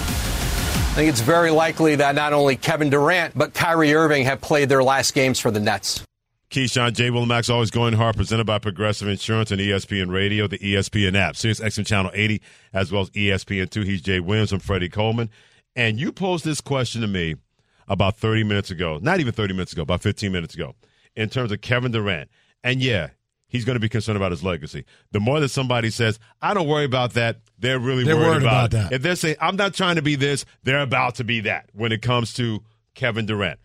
[0.99, 4.69] I think it's very likely that not only Kevin Durant, but Kyrie Irving have played
[4.69, 6.03] their last games for the Nets.
[6.51, 7.11] Keyshawn, J.
[7.11, 11.37] Will Max, always going hard, presented by Progressive Insurance and ESPN Radio, the ESPN app,
[11.37, 13.85] Sirius XM Channel 80, as well as E ESPN2.
[13.85, 14.51] He's Jay Williams.
[14.51, 15.31] I'm Freddie Coleman.
[15.77, 17.37] And you posed this question to me
[17.87, 20.75] about 30 minutes ago, not even 30 minutes ago, about 15 minutes ago,
[21.15, 22.29] in terms of Kevin Durant.
[22.65, 23.11] And yeah,
[23.49, 24.85] he's going to be concerned about his legacy.
[25.11, 28.43] The more that somebody says, I don't worry about that, they're really They're worried, worried
[28.43, 28.71] about it.
[28.73, 28.93] that.
[28.93, 31.91] If they're saying, I'm not trying to be this, they're about to be that when
[31.93, 32.63] it comes to
[32.95, 33.59] Kevin Durant.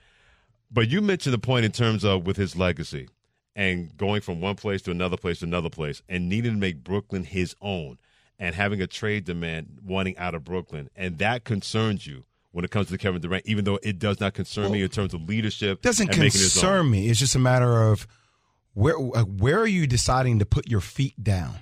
[0.71, 3.07] But you mentioned the point in terms of with his legacy
[3.55, 6.83] and going from one place to another place to another place and needing to make
[6.83, 7.99] Brooklyn his own
[8.39, 10.89] and having a trade demand wanting out of Brooklyn.
[10.95, 14.33] And that concerns you when it comes to Kevin Durant, even though it does not
[14.33, 15.81] concern me in terms of leadership.
[15.83, 16.61] doesn't and making his own.
[16.61, 17.09] concern me.
[17.09, 18.07] It's just a matter of
[18.73, 21.55] where uh, where are you deciding to put your feet down?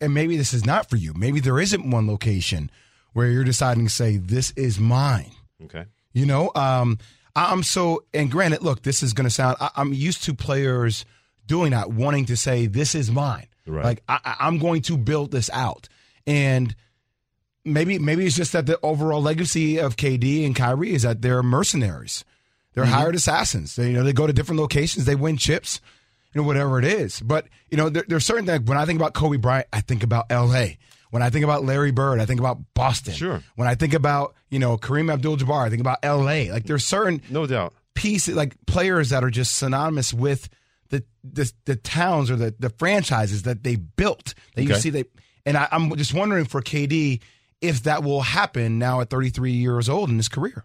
[0.00, 1.12] And maybe this is not for you.
[1.14, 2.70] Maybe there isn't one location
[3.12, 5.30] where you're deciding to say this is mine.
[5.64, 5.84] Okay.
[6.12, 6.98] You know, um,
[7.36, 9.56] I'm so and granted, look, this is going to sound.
[9.60, 11.04] I, I'm used to players
[11.46, 13.46] doing that, wanting to say this is mine.
[13.66, 13.84] Right.
[13.84, 15.88] Like I, I- I'm going to build this out,
[16.26, 16.74] and
[17.64, 21.42] maybe maybe it's just that the overall legacy of KD and Kyrie is that they're
[21.42, 22.24] mercenaries.
[22.74, 22.92] They're Mm-hmm.
[22.92, 23.76] hired assassins.
[23.76, 25.04] They you know they go to different locations.
[25.06, 25.80] They win chips,
[26.34, 27.20] you know whatever it is.
[27.20, 28.64] But you know there, there's certain things.
[28.64, 30.78] When I think about Kobe Bryant, I think about L.A.
[31.10, 33.14] When I think about Larry Bird, I think about Boston.
[33.14, 33.42] Sure.
[33.54, 36.50] When I think about you know Kareem Abdul-Jabbar, I think about L.A.
[36.50, 40.48] Like there's certain no doubt pieces like players that are just synonymous with
[40.90, 44.34] the the, the towns or the the franchises that they built.
[44.56, 45.04] That you see they
[45.46, 47.20] and I, I'm just wondering for KD
[47.60, 50.64] if that will happen now at 33 years old in his career.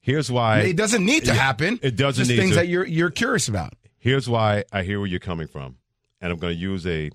[0.00, 1.78] Here's why it doesn't need to happen.
[1.82, 2.56] It doesn't Just things to.
[2.56, 3.74] that you're you're curious about.
[4.08, 5.76] Here's why I hear where you're coming from,
[6.18, 7.10] and I'm going to use a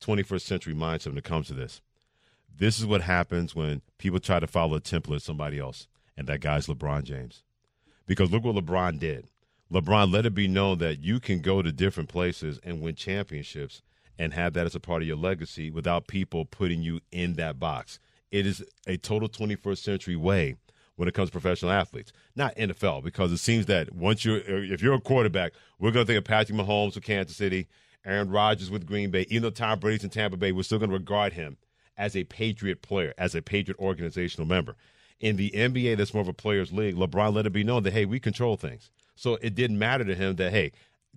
[0.00, 1.80] 21st century mindset when it comes to this.
[2.56, 6.28] This is what happens when people try to follow a template of somebody else, and
[6.28, 7.42] that guy's LeBron James.
[8.06, 9.26] Because look what LeBron did.
[9.72, 13.82] LeBron let it be known that you can go to different places and win championships
[14.16, 17.58] and have that as a part of your legacy without people putting you in that
[17.58, 17.98] box.
[18.30, 20.54] It is a total 21st century way
[20.98, 24.82] when it comes to professional athletes, not NFL, because it seems that once you're, if
[24.82, 27.68] you're a quarterback, we're going to think of Patrick Mahomes with Kansas City,
[28.04, 29.24] Aaron Rodgers with Green Bay.
[29.28, 31.56] Even though Tom Brady's in Tampa Bay, we're still going to regard him
[31.96, 34.74] as a Patriot player, as a Patriot organizational member.
[35.20, 36.96] In the NBA, that's more of a players' league.
[36.96, 38.90] LeBron let it be known that hey, we control things.
[39.14, 40.72] So it didn't matter to him that hey,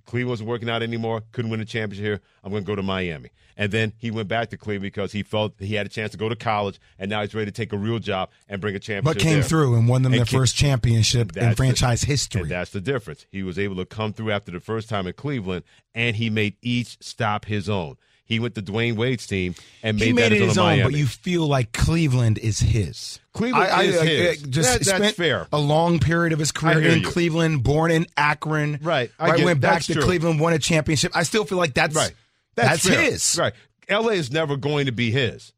[0.06, 2.22] Cleveland wasn't working out anymore, couldn't win a championship here.
[2.44, 3.30] I'm going to go to Miami.
[3.58, 6.18] And then he went back to Cleveland because he felt he had a chance to
[6.18, 8.80] go to college, and now he's ready to take a real job and bring a
[8.80, 9.20] championship.
[9.20, 9.44] But came there.
[9.44, 12.42] through and won them their came- first championship in That's the- franchise history.
[12.44, 13.26] And that's the difference.
[13.32, 16.56] He was able to come through after the first time in Cleveland, and he made
[16.62, 17.98] each stop his own.
[18.32, 20.58] He went to the Dwyane Wade's team and made, he made that it his his
[20.58, 20.63] own.
[20.63, 20.84] own, Miami.
[20.84, 23.20] but you feel like Cleveland is his.
[23.34, 24.41] Cleveland I, is uh, his.
[24.44, 25.48] just That- that's fair.
[25.52, 27.08] A long period of his career in you.
[27.10, 28.80] Cleveland, born in Akron.
[28.82, 29.38] Right, I Right.
[29.38, 30.04] get- went back that's to true.
[30.04, 31.12] Cleveland, won a championship.
[31.13, 32.13] I still feel like that's right.
[32.56, 33.02] That's, fair.
[33.02, 33.38] his.
[33.38, 33.52] Right.
[33.89, 35.52] LA is never going to be his.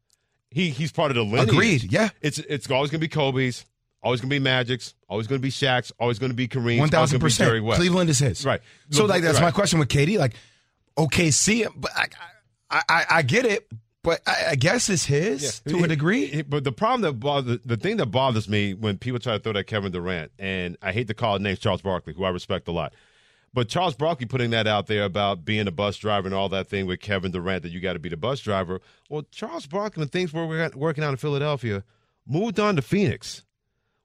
[0.50, 1.48] He he's part of the lineage.
[1.50, 2.08] Agreed, yeah.
[2.22, 3.64] It's it's always going to be Kobe's.
[4.02, 4.94] Always going to be Magic's.
[5.08, 5.92] Always going to be Shaq's.
[6.00, 6.80] Always going to be Kareem's.
[6.80, 7.76] One thousand always gonna be Jerry percent.
[7.80, 8.44] Cleveland is his.
[8.44, 8.60] Right.
[8.90, 9.44] So like that's Right.
[9.44, 10.18] my question with KD.
[10.18, 10.34] Like,
[10.96, 12.06] OKC, but I,
[12.70, 13.70] I, I, I get it,
[14.02, 16.26] but I, I guess it's his to a degree.
[16.26, 19.38] He- But the problem that bothers, the thing that bothers me when people try to
[19.38, 22.30] throw that Kevin Durant, and I hate to call it names Charles Barkley, who I
[22.30, 22.92] respect a lot,
[23.52, 26.68] but Charles Barkley putting that out there about being a bus driver and all that
[26.68, 28.80] thing with Kevin Durant that you got to be the bus driver.
[29.08, 31.84] Well, Charles Barkley, when things were working out in Philadelphia,
[32.26, 33.42] moved on to Phoenix.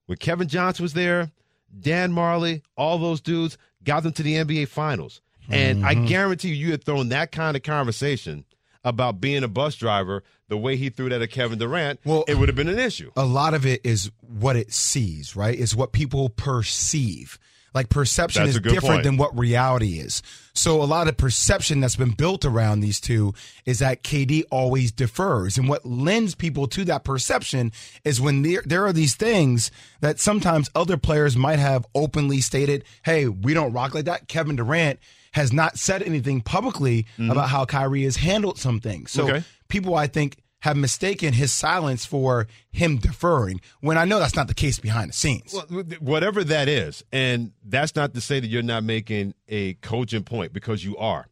[0.05, 1.31] When Kevin Johnson was there,
[1.79, 5.21] Dan Majerle, all those dudes got them to the NBA Finals.
[5.51, 6.05] And I Mm-hmm.
[6.05, 8.45] guarantee you, you had thrown that kind of conversation
[8.83, 12.35] about being a bus driver the way he threw that at Kevin Durant, well, it
[12.35, 13.11] would have been an issue.
[13.15, 15.57] a lot of it is what it sees, right?
[15.57, 17.37] Is what people perceive.
[17.71, 19.03] Like perception That's is different point.
[19.03, 20.23] than what reality is.
[20.53, 24.91] So a lot of perception that's been built around these two is that KD always
[24.91, 25.55] defers.
[25.55, 27.71] And what lends people to that perception
[28.03, 29.69] is when there, there are these things
[30.01, 34.27] that sometimes other players might have openly stated, hey, we don't rock like that.
[34.27, 34.99] Kevin Durant
[35.33, 37.29] has not said anything publicly mm-hmm.
[37.29, 39.11] about how Kyrie has handled some things.
[39.11, 39.43] So Okay.
[39.67, 44.47] people, I think, have mistaken his silence for him deferring when I know that's not
[44.47, 45.53] the case behind the scenes.
[45.53, 50.25] Well, whatever that is, and that's not to say that you're not making a cogent
[50.25, 51.27] point because you are.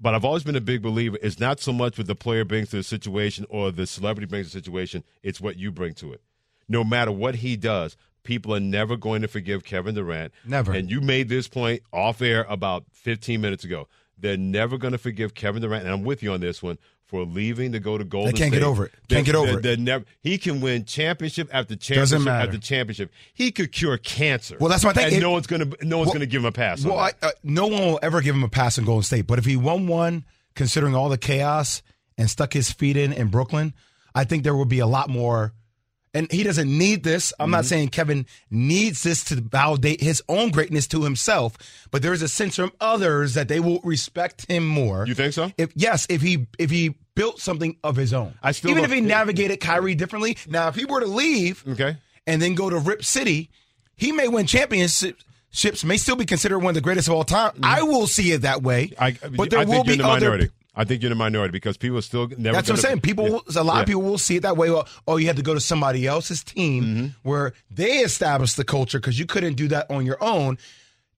[0.00, 1.18] But I've always been a big believer.
[1.22, 4.50] It's not so much what the player brings to the situation or the celebrity brings
[4.50, 5.04] to the situation.
[5.22, 6.22] It's what you bring to it.
[6.68, 10.32] No matter what he does, people are never going to forgive Kevin Durant.
[10.44, 10.72] Never.
[10.72, 13.88] And you made this point off air about 15 minutes ago.
[14.18, 17.24] They're never going to forgive Kevin Durant, and I'm with you on this one for
[17.24, 18.36] leaving to go to Golden State.
[18.36, 18.92] They can't get over it.
[19.08, 19.62] They're- Can't get over they're- it.
[19.62, 20.04] they're never.
[20.20, 23.10] He can win championship after championship after championship.
[23.34, 24.56] He could cure cancer.
[24.60, 25.06] Well, that's my thing.
[25.06, 26.84] And It- no one's going to no one's Well- going to give him a pass.
[26.84, 29.26] on Well, I, uh, no one will ever give him a pass in Golden State.
[29.26, 31.82] But if he won one, considering all the chaos
[32.18, 33.72] and stuck his feet in in Brooklyn,
[34.14, 35.52] I think there would be a lot more.
[36.12, 37.32] And he doesn't need this.
[37.38, 37.50] I'm Mm-hmm.
[37.52, 41.56] not saying Kevin needs this to validate his own greatness to himself,
[41.92, 45.06] but there is a sense from others that they will respect him more.
[45.06, 45.52] You think so?
[45.56, 48.90] If yes, if he if he built something of his own, I still even if
[48.92, 50.36] he navigated Kyrie differently.
[50.48, 51.96] Now, if he were to leave, okay,
[52.26, 53.48] and then go to Rip City,
[53.96, 57.22] he may win championships, ships may still be considered one of the greatest of all
[57.24, 57.52] time.
[57.62, 58.92] I will see it that way.
[58.98, 60.20] I, but there I will think you're be other.
[60.26, 60.50] minority.
[60.74, 62.54] I think you're in the minority because people still never.
[62.54, 63.00] That's what I'm saying.
[63.00, 63.60] People, Yeah.
[63.60, 63.80] a lot Yeah.
[63.80, 64.70] of people will see it that way.
[64.70, 67.06] Well, oh, you had to go to somebody else's team Mm-hmm.
[67.28, 70.58] where they established the culture because you couldn't do that on your own.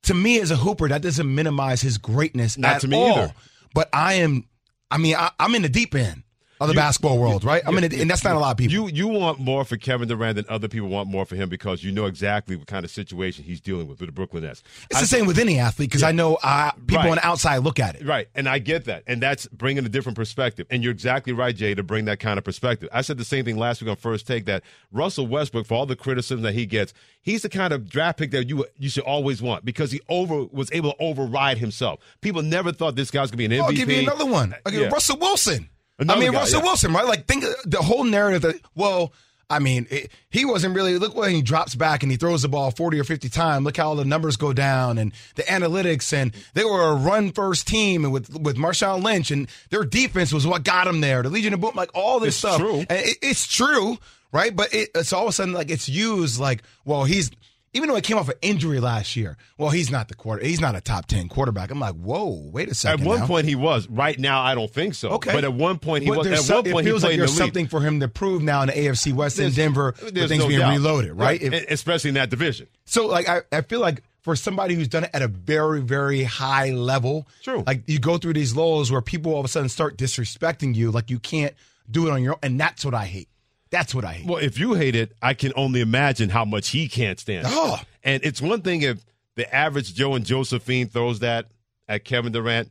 [0.04, 3.18] To me, as a hooper, that doesn't minimize his greatness Not at to me all.
[3.18, 3.34] either.
[3.74, 4.46] But I am,
[4.90, 6.21] I mean, I, I'm in the deep end
[6.62, 7.62] of the basketball world, right?
[7.66, 8.72] I mean, and that's not a lot of people.
[8.72, 11.82] You you want more for Kevin Durant than other people want more for him because
[11.84, 14.62] you know exactly what kind of situation he's dealing with with the Brooklyn Nets.
[14.90, 17.08] It's I- the same with any athlete because I know uh, people Right.
[17.10, 18.06] on the outside look at it.
[18.06, 20.66] Right, and I get that, and that's bringing a different perspective.
[20.70, 22.88] And you're exactly right, Jay, to bring that kind of perspective.
[22.92, 25.86] I said the same thing last week on First Take that Russell Westbrook, for all
[25.86, 29.04] the criticism that he gets, he's the kind of draft pick that you you should
[29.04, 32.00] always want because he over was able to override himself.
[32.20, 33.62] People never thought this guy's gonna be an MVP.
[33.64, 34.54] I'll give you another one.
[34.66, 34.88] I'll give Yeah.
[34.88, 35.68] Russell Wilson.
[35.98, 36.64] Another I mean, guy, Russell yeah.
[36.66, 37.06] Wilson, right?
[37.06, 39.12] Like, think the whole narrative that, well,
[39.50, 42.48] I mean, it, he wasn't really, look when he drops back and he throws the
[42.48, 43.64] ball 40 or 50 times.
[43.64, 46.12] Look how all the numbers go down and the analytics.
[46.14, 50.32] And they were a run first team and with, with Marshawn Lynch and their defense
[50.32, 51.22] was what got them there.
[51.22, 52.58] The Legion of Boom, like all this It's stuff.
[52.58, 52.80] true.
[52.88, 53.98] It, it's true,
[54.32, 54.56] right?
[54.56, 57.30] But it, it's all of a sudden like it's used like, well, he's,
[57.74, 60.44] even though he came off an injury last year, well, he's not the quarter.
[60.44, 61.70] He's not a top 10 quarterback.
[61.70, 63.00] I'm like, whoa, wait a second.
[63.02, 63.26] At one now.
[63.26, 63.88] point he was.
[63.88, 65.10] Right now, I don't think so.
[65.10, 65.32] Okay.
[65.32, 66.26] but at one point he But was.
[66.26, 68.00] there's At some- one point it he played like in the there's something for him
[68.00, 70.72] to prove now in the AFC West in Denver there's things no being doubt.
[70.72, 71.40] reloaded, right?
[71.40, 72.66] If- E- Especially in that division.
[72.84, 76.22] so, like, I, I feel like for somebody who's done it at a very, very
[76.24, 77.64] high level, True.
[77.66, 80.90] Like you go through these lows where people all of a sudden start disrespecting you,
[80.92, 81.54] like you can't
[81.90, 83.28] do it on your own, and that's what I hate.
[83.72, 84.26] That's what I hate.
[84.26, 87.46] Well, if you hate it, I can only imagine how much he can't stand.
[87.48, 87.80] Oh.
[88.04, 89.02] And it's one thing if
[89.34, 91.46] the average Joe and Josephine throws that
[91.88, 92.70] at Kevin Durant,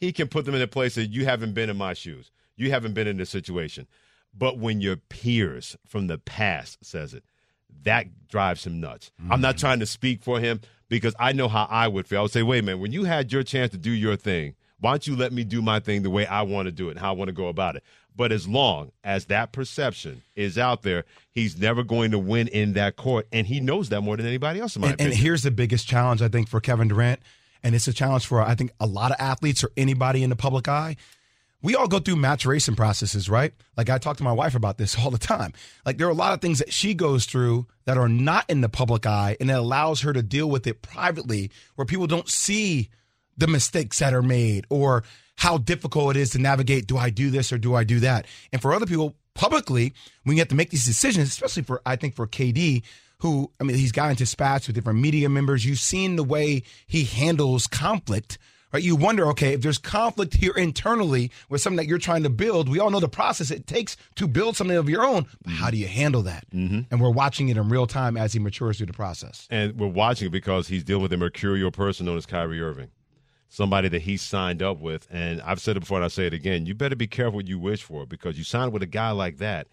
[0.00, 2.32] he can put them in a place that you haven't been in my shoes.
[2.56, 3.86] You haven't been in this situation.
[4.36, 7.22] But when your peers from the past says it,
[7.84, 9.12] that drives him nuts.
[9.30, 9.60] I'm not mm.
[9.60, 12.18] trying to speak for him because I know how I would feel.
[12.18, 14.92] I would say, wait, man, when you had your chance to do your thing, why
[14.92, 17.00] don't you let me do my thing the way I want to do it and
[17.00, 17.84] how I want to go about it?
[18.16, 22.74] But as long as that perception is out there, he's never going to win in
[22.74, 23.26] that court.
[23.32, 25.86] And he knows that more than anybody else, in my and, and here's the biggest
[25.86, 27.20] challenge I think for Kevin Durant,
[27.62, 30.36] and it's a challenge for I think a lot of athletes or anybody in the
[30.36, 30.96] public eye.
[31.62, 33.52] We all go through maturation processes, right?
[33.76, 35.52] Like I talk to my wife about this all the time.
[35.84, 38.60] Like there are a lot of things that she goes through that are not in
[38.60, 42.28] the public eye, and it allows her to deal with it privately, where people don't
[42.28, 42.90] see
[43.36, 45.02] the mistakes that are made or
[45.40, 46.86] how difficult it is to navigate.
[46.86, 48.26] Do I do this or do I do that?
[48.52, 51.96] And for other people, publicly, when you have to make these decisions, especially for I
[51.96, 52.82] think for KD,
[53.20, 55.64] who I mean, he's gotten got into spats with different media members.
[55.64, 58.36] You've seen the way he handles conflict.
[58.72, 62.30] Right, you wonder, okay, if there's conflict here internally with something that you're trying to
[62.30, 65.26] build, we all know the process it takes to build something of your own.
[65.42, 66.48] But how do you handle that?
[66.54, 66.82] Mm-hmm.
[66.88, 69.48] And we're watching it in real time as he matures through the process.
[69.50, 72.90] And we're watching it because he's dealing with a mercurial person known as Kyrie Irving,
[73.50, 75.06] somebody that he signed up with.
[75.10, 76.64] And I've said it before and I'll say it again.
[76.64, 79.38] You better be careful what you wish for because you signed with a guy like
[79.38, 79.66] that.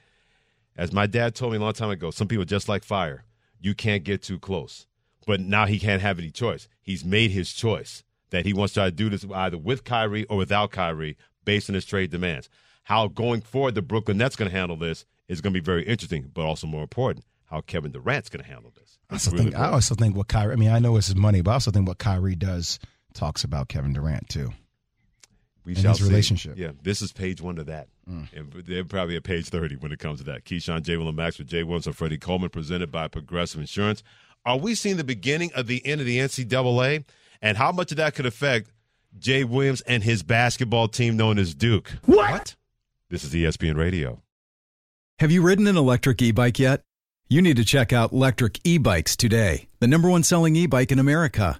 [0.75, 3.23] As my dad told me a long time ago, some people just like fire.
[3.59, 4.85] You can't get too close.
[5.25, 6.67] But now he can't have any choice.
[6.81, 10.25] He's made his choice that he wants to try to do this either with Kyrie
[10.25, 12.49] or without Kyrie based on his trade demands.
[12.83, 15.83] How going forward the Brooklyn Nets going to handle this is going to be very
[15.83, 18.97] interesting, but also more important, how Kevin Durant's going to handle this.
[19.09, 20.53] I also really think I also think what Kyrie.
[20.53, 22.79] I mean, I know it's his money, but I also think what Kyrie does
[23.17, 24.51] talks about Kevin Durant too.
[25.65, 26.07] We and shall his see.
[26.07, 26.57] relationship.
[26.57, 27.89] Yeah, this is page one to that.
[28.09, 28.31] Mm.
[28.33, 30.45] And they're probably at page 30 when it comes to that.
[30.45, 30.95] Keyshawn, J.
[30.95, 34.01] Will, and Max with Jay Williams and Freddie Coleman, presented by Progressive Insurance.
[34.45, 37.03] Are we seeing the beginning of the end of the NCAA?
[37.41, 38.71] And how much of that could affect
[39.19, 41.91] Jay Williams and his basketball team known as Duke?
[42.05, 42.55] What?
[43.09, 44.21] This is ESPN Radio.
[45.19, 46.83] Have you ridden an electric e bike yet?
[47.27, 50.93] You need to check out Lectric E Bikes today, the number one selling e bike
[50.93, 51.59] in America.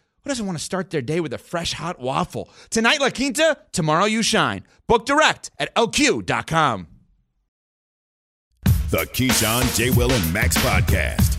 [0.23, 2.49] who doesn't want to start their day with a fresh hot waffle?
[2.69, 4.63] Tonight, La Quinta, tomorrow, you shine.
[4.87, 6.87] Book direct at lq.com.
[8.91, 9.89] The Keyshawn, J.
[9.91, 11.37] Will, and Max podcast.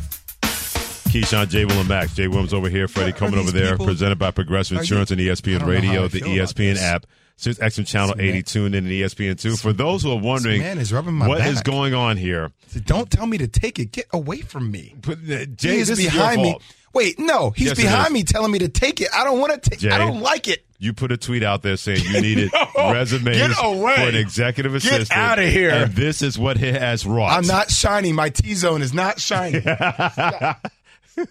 [1.13, 1.67] Keyshawn, J.
[1.67, 2.15] Will, and Max.
[2.15, 2.89] Jay Williams over here.
[2.89, 3.73] Freddie Coleman over there.
[3.73, 6.79] people- Presented by Progressive Are you- Insurance and ESPN don't know how Radio, the ESPN
[6.79, 7.05] app.
[7.39, 9.57] SiriusXM Channel This 80 man- tuned in to ESPN 2.
[9.57, 11.65] For those who are wondering man is rubbing my what is back.
[11.65, 12.51] going on here,
[12.87, 13.93] Don't tell me to take it.
[13.93, 14.95] Get away from me.
[15.01, 16.59] But, uh, Jay, he is this is your behind me.
[16.95, 19.09] Wait, no, he's Yes, behind me telling me to take it.
[19.15, 19.91] I don't want to take.
[19.91, 20.65] I don't like it.
[20.79, 23.95] You put a tweet out there saying you needed No, resumes get away.
[23.95, 25.09] for an executive assistant.
[25.11, 25.71] Get out of here.
[25.71, 27.31] And this is what it has wrought.
[27.33, 28.13] I'm not shiny.
[28.13, 29.61] My T zone is not shiny.
[29.61, 30.67] Stop.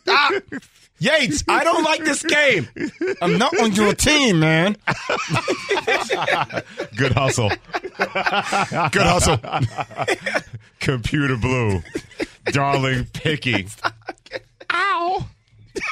[0.07, 0.29] Ah,
[0.99, 2.67] Yates, I don't like this game.
[3.19, 4.77] I'm not on your team, man.
[6.95, 7.49] Good hustle.
[7.97, 9.39] Good hustle.
[10.79, 11.81] Computer blue.
[12.45, 13.67] Darling picky.
[14.71, 15.25] Ow.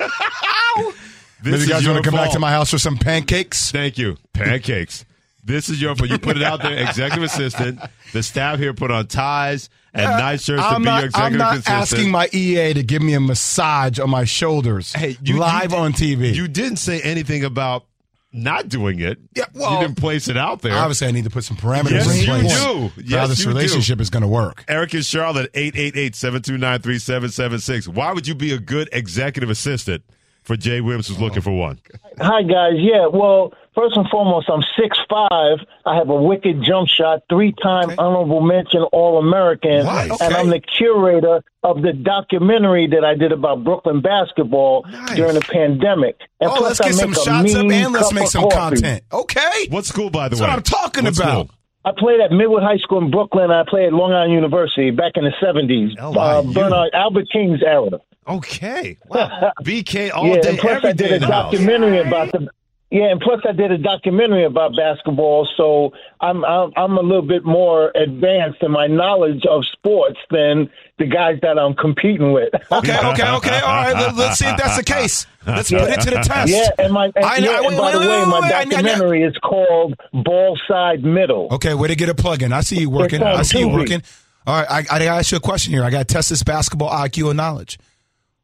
[0.02, 0.94] Ow.
[1.42, 3.72] This Maybe you guys want to come back to my house for some pancakes?
[3.72, 4.18] Thank you.
[4.34, 5.06] Pancakes.
[5.44, 6.10] This is your fault.
[6.10, 7.80] You put it out there, executive assistant.
[8.12, 11.06] The staff here put on ties and uh, nice shirts to I'm be not, your
[11.08, 11.42] executive assistant.
[11.42, 12.00] I'm not assistant.
[12.02, 15.70] asking my EA to give me a massage on my shoulders Hey, you, live you
[15.70, 16.34] did- on TV.
[16.36, 17.86] You didn't say anything about
[18.32, 19.18] not doing it.
[19.36, 20.74] Yeah, well, you didn't place it out there.
[20.74, 22.64] Obviously, I need to put some parameters Yes, in you place.
[22.64, 22.90] do.
[22.90, 23.50] for Yes, how this you do.
[23.50, 24.64] relationship is going to work.
[24.68, 27.88] Eric in Charlotte, 888-729-3776.
[27.88, 30.04] Why would you be a good executive assistant
[30.44, 31.80] for Jay Williams who's looking for one?
[32.20, 33.08] Hi guys, yeah.
[33.08, 35.60] Well, first and foremost, I'm six five.
[35.86, 40.20] I have a wicked jump shot, three time honorable mention All American, Nice.
[40.22, 45.42] and I'm the curator of the documentary that I did about Brooklyn basketball during the
[45.42, 46.18] pandemic.
[46.40, 48.44] And Oh, plus, let's I get some make a shots up and let's make some
[48.50, 48.76] coffee.
[48.82, 49.04] content.
[49.12, 49.68] Okay.
[49.70, 50.48] What school, by the That's way?
[50.48, 51.48] what I'm talking What about.
[51.48, 51.56] school?
[51.86, 53.46] I played at Midwood High School in Brooklyn.
[53.46, 55.96] And I played at Long Island University back in the 70s.
[55.98, 58.00] uh, Bernard Albert King's era.
[58.28, 58.98] Okay.
[59.08, 59.52] Wow.
[59.64, 62.48] BK all yeah, day, and plus every I did day a in documentary about the.
[62.92, 67.22] Yeah, and plus I did a documentary about basketball, so I'm I'm, I'm a little
[67.22, 72.50] bit more advanced in my knowledge of sports than the guys that I'm competing with.
[72.72, 73.60] Okay, okay, okay.
[73.60, 75.28] All right, let, us see if that's the case.
[75.46, 76.52] Let's put it to the test.
[76.52, 78.52] Yeah, and my and, I- yeah, I- and by wait, the way, wait, my wait,
[78.54, 81.48] I- I- documentary is called Ball Side Middle.
[81.52, 82.52] Okay, way to get a plug in.
[82.54, 83.22] I see you working.
[83.22, 84.02] I see you working.
[84.48, 85.84] All right, I, I gotta ask you a question here.
[85.84, 87.78] I got to test this basketball IQ and knowledge.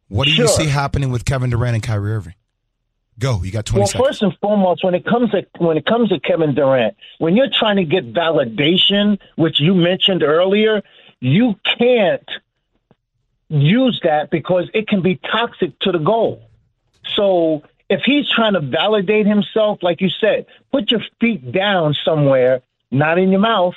[0.08, 2.36] What do you see happening with Kevin Durant and Kyrie Irving?
[3.18, 3.42] Go.
[3.44, 4.08] You got 20 Well, seconds.
[4.08, 7.50] first and foremost, when it comes to when it comes to Kevin Durant, when you're
[7.52, 10.82] trying to get validation, which you mentioned earlier,
[11.22, 12.30] you can't
[13.48, 16.50] use that because it can be toxic to the goal.
[17.16, 22.62] So if he's trying to validate himself, like you said, put your feet down somewhere,
[22.92, 23.76] not in your mouth.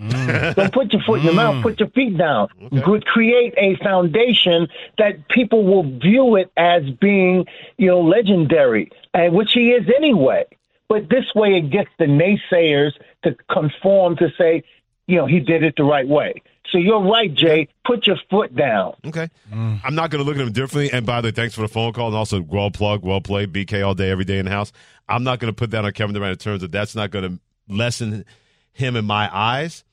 [0.00, 0.54] Mm.
[0.54, 1.56] Don't put your foot in your mouth.
[1.56, 1.62] Mm.
[1.62, 2.48] Put your feet down.
[2.70, 7.44] Good- Create a foundation that people will view it as being,
[7.76, 10.44] you know, legendary, and which he is anyway.
[10.88, 12.92] But this way, it gets the naysayers
[13.24, 14.64] to conform to say,
[15.06, 16.42] you know, he did it the right way.
[16.72, 17.68] So you're right, Jay.
[17.84, 18.94] Put your foot down.
[19.06, 19.28] Okay.
[19.52, 19.80] Mm.
[19.84, 20.90] I'm not going to look at him differently.
[20.92, 22.08] And by the way, thanks for the phone call.
[22.08, 24.72] And also, well plug, well played, BK all day, every day in the house.
[25.08, 27.24] I'm not going to put that on Kevin Durant in terms of that's not going
[27.28, 27.40] to
[27.74, 28.24] lessen
[28.72, 29.84] him in my eyes.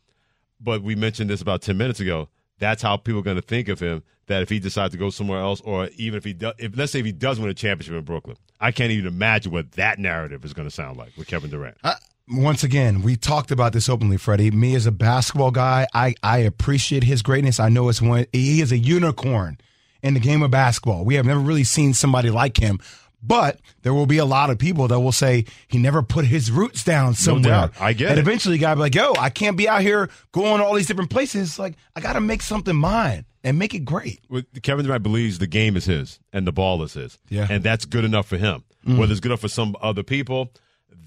[0.60, 2.30] But we mentioned this about 10 minutes ago.
[2.60, 4.04] That's how people are going to think of him.
[4.28, 6.92] That if he decides to go somewhere else, or even if he does, if let's
[6.92, 10.00] say if he does win a championship in Brooklyn, I can't even imagine what that
[10.00, 11.78] narrative is going to sound like with Kevin Durant.
[11.82, 11.96] Uh,
[12.30, 14.52] once again, we talked about this openly, Freddie.
[14.52, 17.58] Me as a basketball guy, I, I appreciate his greatness.
[17.58, 19.60] I know it's one he is a unicorn
[20.04, 21.06] in the game of basketball.
[21.06, 22.80] We have never really seen somebody like him.
[23.28, 26.50] But there will be a lot of people that will say he never put his
[26.50, 27.44] roots down somewhere.
[27.52, 27.74] doubt.
[27.80, 28.22] I get and it.
[28.22, 31.60] eventually, guy be like, "Yo, I can't be out here going all these different places.
[31.60, 35.40] Like, I got to make something mine and make it great." With- Kevin Durant believes
[35.40, 37.20] the game is his and the ball is his.
[37.30, 37.48] Yeah.
[37.50, 38.64] And that's good enough for him.
[38.88, 38.98] Mm.
[38.98, 40.54] Whether it's good enough for some other people,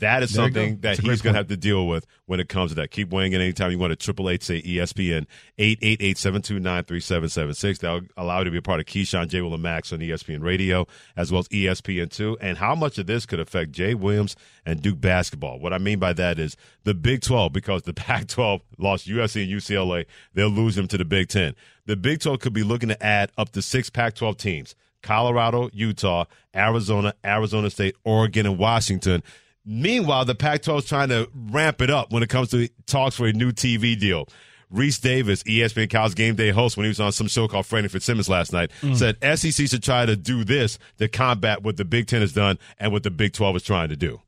[0.00, 2.72] that is There something that he's going to have to deal with when it comes
[2.72, 2.90] to that.
[2.90, 3.96] Keep weighing in anytime you want to.
[3.96, 5.26] Triple eight say ESPN
[5.58, 7.78] eight eight eight seven two nine three seven seven six.
[7.78, 9.40] That'll allow you to be a part of Keyshawn J.
[9.40, 10.86] Will and Max on ESPN Radio
[11.16, 12.36] as well as ESPN two.
[12.40, 14.36] And how much of this could affect Jay Williams
[14.66, 15.58] and Duke basketball?
[15.58, 19.42] What I mean by that is the Big Twelve because the Pac twelve lost USC
[19.44, 20.06] and UCLA.
[20.34, 21.54] They'll lose them to the Big Ten.
[21.86, 24.74] The Big Twelve could be looking to add up to six Pac twelve teams.
[25.02, 26.24] Colorado, Utah,
[26.54, 29.22] Arizona, Arizona State, Oregon, and Washington.
[29.64, 33.16] Meanwhile, the Pac 12 is trying to ramp it up when it comes to talks
[33.16, 34.26] for a new TV deal.
[34.72, 37.88] Rece Davis, ESPN College Game Day host, when he was on some show called Freddie
[37.88, 38.96] Fitzsimmons last night, Mm.
[38.96, 42.56] said SEC should try to do this to combat what the Big Ten has done
[42.78, 44.20] and what the Big 12 is trying to do.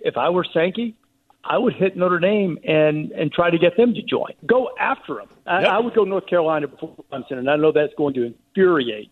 [0.00, 0.96] if I were Sankey,
[1.44, 4.32] I would hit Notre Dame and and try to get them to join.
[4.46, 5.28] Go after them.
[5.46, 9.10] I, I would go North Carolina before Clemson, and I know that's going to infuriate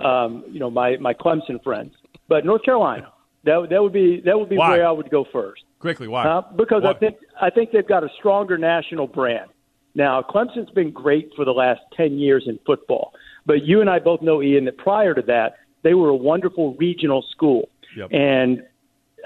[0.00, 1.94] um, you know my my Clemson friends.
[2.28, 3.11] But North Carolina,
[3.44, 4.70] that that would be that would be Why?
[4.70, 5.62] where I would go first.
[5.78, 6.24] Quickly, why?
[6.24, 6.90] Uh, because Why?
[6.90, 9.50] I think I think they've got a stronger national brand.
[9.94, 13.12] Now, Clemson's been great for the last ten years in football,
[13.44, 16.74] but you and I both know, Ian, that prior to that, they were a wonderful
[16.76, 18.08] regional school, Yep.
[18.12, 18.62] and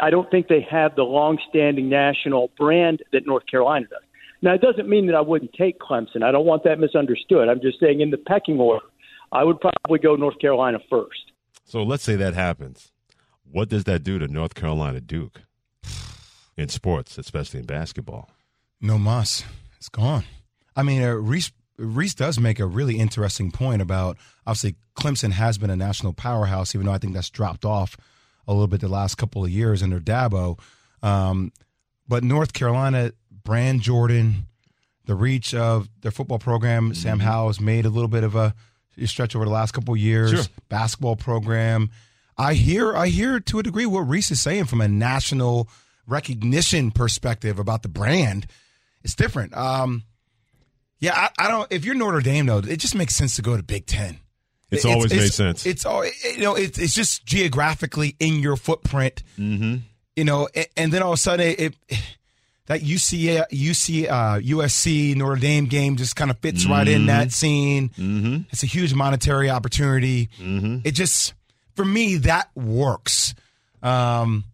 [0.02, 4.00] I don't think they have the long-standing national brand that North Carolina does.
[4.42, 6.22] Now, it doesn't mean that I wouldn't take Clemson.
[6.22, 7.48] I don't want that misunderstood.
[7.48, 8.84] I'm just saying in the pecking order,
[9.32, 11.32] I would probably go North Carolina first.
[11.64, 12.92] So let's say that happens.
[13.50, 15.42] What does that do to North Carolina Duke
[16.56, 18.30] in sports, especially in basketball?
[18.80, 19.44] No mas.
[19.78, 20.24] It's gone.
[20.74, 24.16] I mean, uh, Rece Rece does make a really interesting point about
[24.46, 27.96] obviously Clemson has been a national powerhouse, even though I think that's dropped off
[28.48, 30.58] a little bit the last couple of years under Dabo.
[31.02, 31.52] Um,
[32.08, 34.46] but North Carolina, Brand Jordan,
[35.04, 38.54] the reach of their football program, Sam Howell has made a little bit of a
[39.04, 40.30] stretch over the last couple of years.
[40.30, 40.44] Sure.
[40.68, 41.90] Basketball program.
[42.38, 45.68] I hear, I hear to a degree what Rece is saying from a national
[46.06, 48.46] recognition perspective about the brand.
[49.02, 49.56] It's different.
[49.56, 50.04] Um,
[50.98, 51.70] yeah, I, I don't.
[51.70, 54.18] If you're Notre Dame, though, it just makes sense to go to Big Ten.
[54.70, 55.64] It's always made sense.
[55.64, 56.56] It's all you know.
[56.56, 59.22] It's it's just geographically in your footprint.
[59.38, 59.76] Mm-hmm.
[60.16, 61.74] You know, and, and then all of a sudden it.
[62.66, 67.30] that UC, UC, uh, USC Notre Dame game just kind of fits right in that
[67.30, 67.90] scene.
[67.90, 68.38] Mm-hmm.
[68.50, 70.30] It's a huge monetary opportunity.
[70.40, 70.78] Mm-hmm.
[70.82, 71.34] It just,
[71.76, 73.34] for me, that works.
[73.82, 74.44] Um,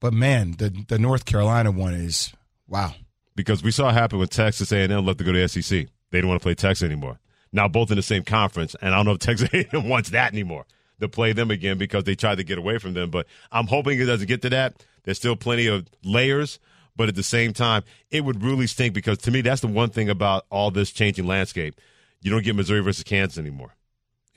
[0.00, 2.32] but man, the the North Carolina one is
[2.68, 2.94] wow.
[3.34, 5.86] because we saw it happen with Texas A&M left to go to SEC.
[6.10, 7.18] They didn't want to play Texas anymore.
[7.50, 10.32] Now both in the same conference, and I don't know if Texas A&M wants that
[10.32, 10.66] anymore
[11.00, 13.10] to play them again because they tried to get away from them.
[13.10, 14.84] But I'm hoping it doesn't get to that.
[15.04, 16.58] There's still plenty of layers,
[16.94, 19.90] but at the same time, it would really stink because to me, that's the one
[19.90, 21.80] thing about all this changing landscape.
[22.20, 23.72] You don't get Missouri versus Kansas anymore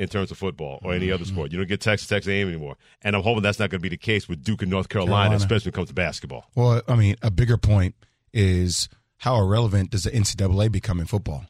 [0.02, 1.34] in terms of football or any other mm-hmm.
[1.34, 1.52] sport.
[1.52, 3.90] You don't get Texas Texas A&M anymore, and I'm hoping that's not going to be
[3.90, 5.36] the case with Duke and North Carolina, Carolina.
[5.36, 6.46] especially when it comes to basketball.
[6.56, 7.94] Well, I mean, a bigger point
[8.34, 11.46] is how irrelevant does the NCAA become in football?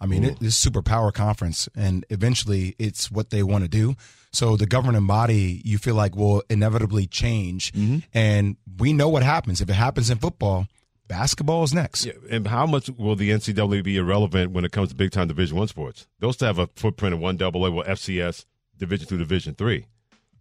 [0.00, 3.96] I mean, it, this super power conference, and eventually it's what they want to do.
[4.30, 7.98] So the governing body, you feel like will inevitably change, mm-hmm.
[8.14, 10.68] and we know what happens if it happens in football.
[11.08, 12.04] Basketball is next.
[12.04, 15.28] Yeah, and how much will the NCAA be irrelevant when it comes to big time
[15.28, 16.06] Division One sports?
[16.18, 18.44] Those still have a footprint in one double A, well FCS,
[18.76, 19.86] Division two, Division three,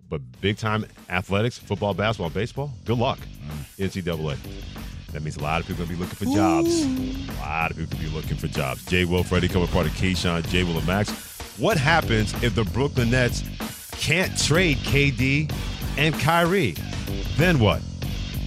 [0.09, 2.71] but big time athletics, football, basketball, baseball.
[2.85, 3.19] Good luck,
[3.77, 4.37] NCAA.
[5.11, 6.83] That means a lot of people gonna be looking for jobs.
[6.83, 8.83] A lot of people gonna be looking for jobs.
[8.85, 11.09] Jay Will, Freddie, coming part of Keyshawn, Jay Will, and Max.
[11.57, 13.43] What happens if the Brooklyn Nets
[13.91, 15.49] can't trade KD
[15.97, 16.75] and Kyrie?
[17.37, 17.81] Then what?